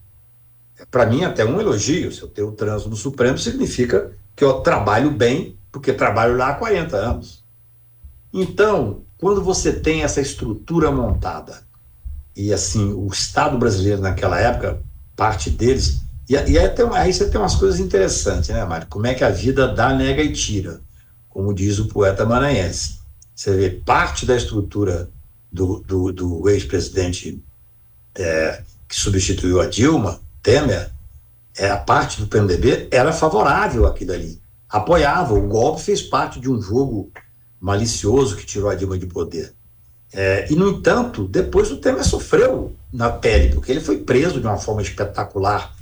para 0.90 1.06
mim, 1.06 1.24
até 1.24 1.44
um 1.44 1.60
elogio, 1.60 2.12
se 2.12 2.22
eu 2.22 2.28
tenho 2.28 2.52
trânsito 2.52 2.90
no 2.90 2.96
Supremo, 2.96 3.36
significa 3.36 4.12
que 4.34 4.44
eu 4.44 4.60
trabalho 4.60 5.10
bem, 5.10 5.56
porque 5.72 5.92
trabalho 5.92 6.36
lá 6.36 6.50
há 6.50 6.54
40 6.54 6.96
anos. 6.96 7.44
Então, 8.32 9.02
quando 9.18 9.42
você 9.42 9.72
tem 9.72 10.02
essa 10.02 10.20
estrutura 10.20 10.90
montada, 10.90 11.62
e 12.36 12.52
assim, 12.52 12.92
o 12.92 13.08
Estado 13.08 13.58
brasileiro 13.58 14.00
naquela 14.00 14.38
época, 14.38 14.80
parte 15.16 15.50
deles, 15.50 16.02
e, 16.28 16.34
e 16.34 16.58
aí, 16.58 16.68
tem, 16.68 16.86
aí 16.92 17.12
você 17.12 17.28
tem 17.28 17.40
umas 17.40 17.54
coisas 17.54 17.80
interessantes, 17.80 18.50
né, 18.50 18.64
Mário? 18.64 18.86
Como 18.88 19.06
é 19.06 19.14
que 19.14 19.24
a 19.24 19.30
vida 19.30 19.68
dá, 19.68 19.92
nega 19.94 20.22
e 20.22 20.32
tira, 20.32 20.80
como 21.28 21.54
diz 21.54 21.78
o 21.78 21.88
poeta 21.88 22.26
maranhense. 22.26 22.98
Você 23.34 23.56
vê 23.56 23.70
parte 23.70 24.26
da 24.26 24.36
estrutura 24.36 25.08
do, 25.50 25.80
do, 25.80 26.12
do 26.12 26.48
ex-presidente 26.48 27.42
é, 28.14 28.62
que 28.88 28.96
substituiu 28.96 29.60
a 29.60 29.66
Dilma, 29.66 30.20
Temer, 30.42 30.90
é, 31.56 31.70
a 31.70 31.76
parte 31.76 32.20
do 32.20 32.26
PMDB 32.26 32.88
era 32.90 33.12
favorável 33.12 33.86
àquilo 33.86 34.12
ali, 34.12 34.40
apoiava. 34.68 35.34
O 35.34 35.48
golpe 35.48 35.82
fez 35.82 36.02
parte 36.02 36.40
de 36.40 36.50
um 36.50 36.60
jogo 36.60 37.10
malicioso 37.60 38.36
que 38.36 38.46
tirou 38.46 38.68
a 38.68 38.74
Dilma 38.74 38.98
de 38.98 39.06
poder. 39.06 39.54
É, 40.12 40.50
e, 40.50 40.56
no 40.56 40.70
entanto, 40.70 41.28
depois 41.28 41.70
o 41.70 41.76
Temer 41.76 42.04
sofreu 42.04 42.74
na 42.92 43.10
pele, 43.10 43.54
porque 43.54 43.70
ele 43.70 43.80
foi 43.80 43.98
preso 43.98 44.40
de 44.40 44.46
uma 44.46 44.56
forma 44.56 44.82
espetacular 44.82 45.74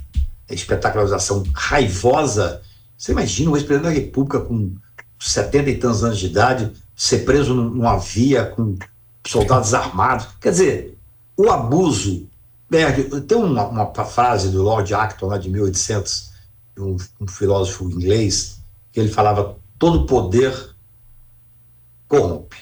espetacularização 0.53 1.43
raivosa. 1.53 2.61
Você 2.97 3.11
imagina 3.11 3.51
o 3.51 3.57
ex-presidente 3.57 3.93
da 3.93 3.99
República 3.99 4.39
com 4.39 4.75
70 5.19 5.69
e 5.69 5.77
tantos 5.77 6.03
anos 6.03 6.19
de 6.19 6.27
idade 6.27 6.71
ser 6.95 7.19
preso 7.19 7.53
numa 7.53 7.97
via 7.97 8.45
com 8.45 8.75
soldados 9.25 9.73
armados. 9.73 10.27
Quer 10.41 10.51
dizer, 10.51 10.97
o 11.35 11.49
abuso 11.49 12.27
perde. 12.69 13.21
Tem 13.21 13.37
uma, 13.37 13.67
uma 13.67 14.05
frase 14.05 14.49
do 14.49 14.63
Lord 14.63 14.93
Acton, 14.93 15.27
lá 15.27 15.37
de 15.37 15.49
1800, 15.49 16.31
um, 16.79 16.97
um 17.21 17.27
filósofo 17.27 17.85
inglês, 17.85 18.59
que 18.91 18.99
ele 18.99 19.09
falava: 19.09 19.57
todo 19.77 20.05
poder 20.05 20.75
corrompe. 22.07 22.57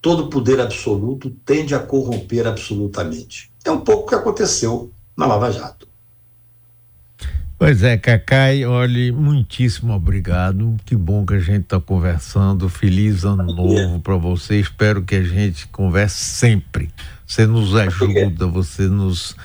Todo 0.00 0.30
poder 0.30 0.60
absoluto 0.60 1.30
tende 1.44 1.74
a 1.74 1.78
corromper 1.78 2.46
absolutamente. 2.46 3.52
É 3.64 3.70
um 3.70 3.80
pouco 3.80 4.04
o 4.04 4.06
que 4.06 4.14
aconteceu 4.14 4.90
na 5.14 5.26
Lava 5.26 5.50
Jato. 5.50 5.79
Pois 7.60 7.82
é, 7.82 7.98
Cacai, 7.98 8.64
olhe, 8.64 9.12
muitíssimo 9.12 9.92
obrigado. 9.92 10.78
Que 10.86 10.96
bom 10.96 11.26
que 11.26 11.34
a 11.34 11.38
gente 11.38 11.64
está 11.64 11.78
conversando. 11.78 12.70
Feliz 12.70 13.22
ano 13.22 13.42
novo 13.42 14.00
para 14.00 14.16
você. 14.16 14.58
Espero 14.58 15.02
que 15.02 15.14
a 15.16 15.22
gente 15.22 15.68
converse 15.68 16.24
sempre. 16.24 16.88
Você 17.26 17.46
nos 17.46 17.76
ajuda, 17.76 18.46
você 18.46 18.88
nos 18.88 19.36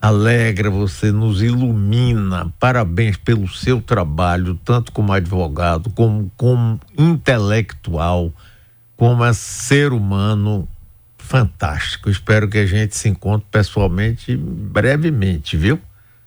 alegra, 0.00 0.68
você 0.68 1.12
nos 1.12 1.42
ilumina. 1.42 2.52
Parabéns 2.58 3.16
pelo 3.16 3.46
seu 3.46 3.80
trabalho, 3.80 4.58
tanto 4.64 4.90
como 4.90 5.12
advogado, 5.12 5.90
como 5.90 6.28
como 6.36 6.80
intelectual, 6.98 8.32
como 8.96 9.32
ser 9.32 9.92
humano. 9.92 10.68
Fantástico. 11.18 12.10
Espero 12.10 12.48
que 12.48 12.58
a 12.58 12.66
gente 12.66 12.96
se 12.96 13.08
encontre 13.08 13.46
pessoalmente 13.48 14.36
brevemente, 14.36 15.56
viu? 15.56 15.78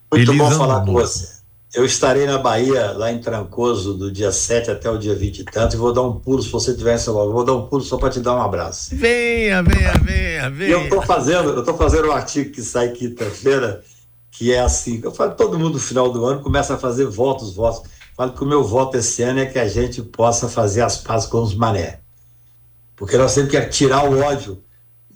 Muito 0.10 0.32
Feliz 0.32 0.38
bom 0.38 0.52
falar 0.52 0.86
com 0.86 0.94
você. 0.94 1.33
Eu 1.74 1.84
estarei 1.84 2.28
na 2.28 2.38
Bahia, 2.38 2.92
lá 2.92 3.12
em 3.12 3.20
Trancoso, 3.20 3.96
do 3.96 4.12
dia 4.12 4.32
7 4.32 4.70
até 4.70 4.88
o 4.92 4.98
dia 4.98 5.16
20 5.16 5.40
e 5.40 5.44
tanto, 5.44 5.76
e 5.76 5.78
vou 5.78 5.92
dar 5.92 6.04
um 6.04 6.20
pulo, 6.20 6.42
se 6.44 6.50
você 6.50 6.70
estiver 6.70 6.94
em 6.94 7.00
São 7.00 7.16
Paulo, 7.16 7.34
vou 7.34 7.44
dar 7.44 7.54
um 7.54 7.66
pulo 7.66 7.82
só 7.82 7.98
para 7.98 8.12
te 8.12 8.20
dar 8.20 8.36
um 8.36 8.42
abraço. 8.42 8.96
Venha, 8.96 9.64
venha, 9.64 9.94
venha, 9.94 10.50
venha. 10.52 10.70
E 10.70 10.72
eu 10.72 10.84
estou 10.84 11.02
fazendo, 11.02 11.50
eu 11.50 11.64
tô 11.64 11.76
fazendo 11.76 12.10
um 12.10 12.12
artigo 12.12 12.52
que 12.52 12.62
sai 12.62 12.90
quinta-feira, 12.90 13.84
que 14.30 14.54
é 14.54 14.60
assim, 14.60 15.02
eu 15.04 15.12
falo 15.12 15.34
todo 15.34 15.58
mundo 15.58 15.74
no 15.74 15.80
final 15.80 16.12
do 16.12 16.24
ano 16.26 16.42
começa 16.42 16.76
a 16.76 16.78
fazer 16.78 17.06
votos, 17.06 17.56
votos. 17.56 17.90
Falo 18.16 18.34
que 18.34 18.44
o 18.44 18.48
meu 18.48 18.64
voto 18.64 18.96
esse 18.96 19.24
ano 19.24 19.40
é 19.40 19.46
que 19.48 19.58
a 19.58 19.68
gente 19.68 20.02
possa 20.04 20.48
fazer 20.48 20.82
as 20.82 20.98
pazes 20.98 21.28
com 21.28 21.42
os 21.42 21.56
mané. 21.56 22.02
Porque 22.96 23.18
nós 23.18 23.34
temos 23.34 23.50
que 23.50 23.60
tirar 23.66 24.08
o 24.08 24.20
ódio, 24.20 24.64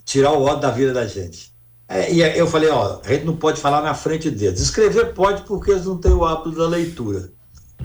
tirar 0.04 0.32
o 0.32 0.42
ódio 0.42 0.62
da 0.62 0.70
vida 0.70 0.92
da 0.92 1.06
gente. 1.06 1.52
É, 1.88 2.12
e 2.12 2.20
eu 2.20 2.46
falei, 2.46 2.68
ó, 2.68 3.00
a 3.02 3.08
gente 3.08 3.24
não 3.24 3.36
pode 3.36 3.60
falar 3.60 3.80
na 3.80 3.94
frente 3.94 4.30
deles. 4.30 4.60
Escrever 4.60 5.14
pode 5.14 5.42
porque 5.42 5.70
eles 5.70 5.86
não 5.86 5.96
têm 5.96 6.12
o 6.12 6.24
hábito 6.24 6.50
da 6.52 6.68
leitura. 6.68 7.30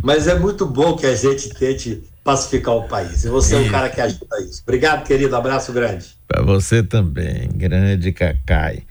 Mas 0.04 0.28
é 0.28 0.38
muito 0.38 0.66
bom 0.66 0.98
que 0.98 1.06
a 1.06 1.16
gente 1.16 1.50
tente 1.50 2.04
pacificar 2.24 2.76
o 2.76 2.88
país. 2.88 3.24
E 3.24 3.30
você 3.30 3.56
é 3.56 3.60
um 3.60 3.70
cara 3.70 3.90
que 3.90 4.02
ajuda 4.02 4.42
isso. 4.42 4.62
Obrigado, 4.64 5.06
querido. 5.06 5.36
Abraço 5.36 5.72
grande. 5.72 6.18
Para 6.28 6.42
você 6.42 6.84
também, 6.84 7.50
grande 7.54 8.12
Cacai. 8.12 8.84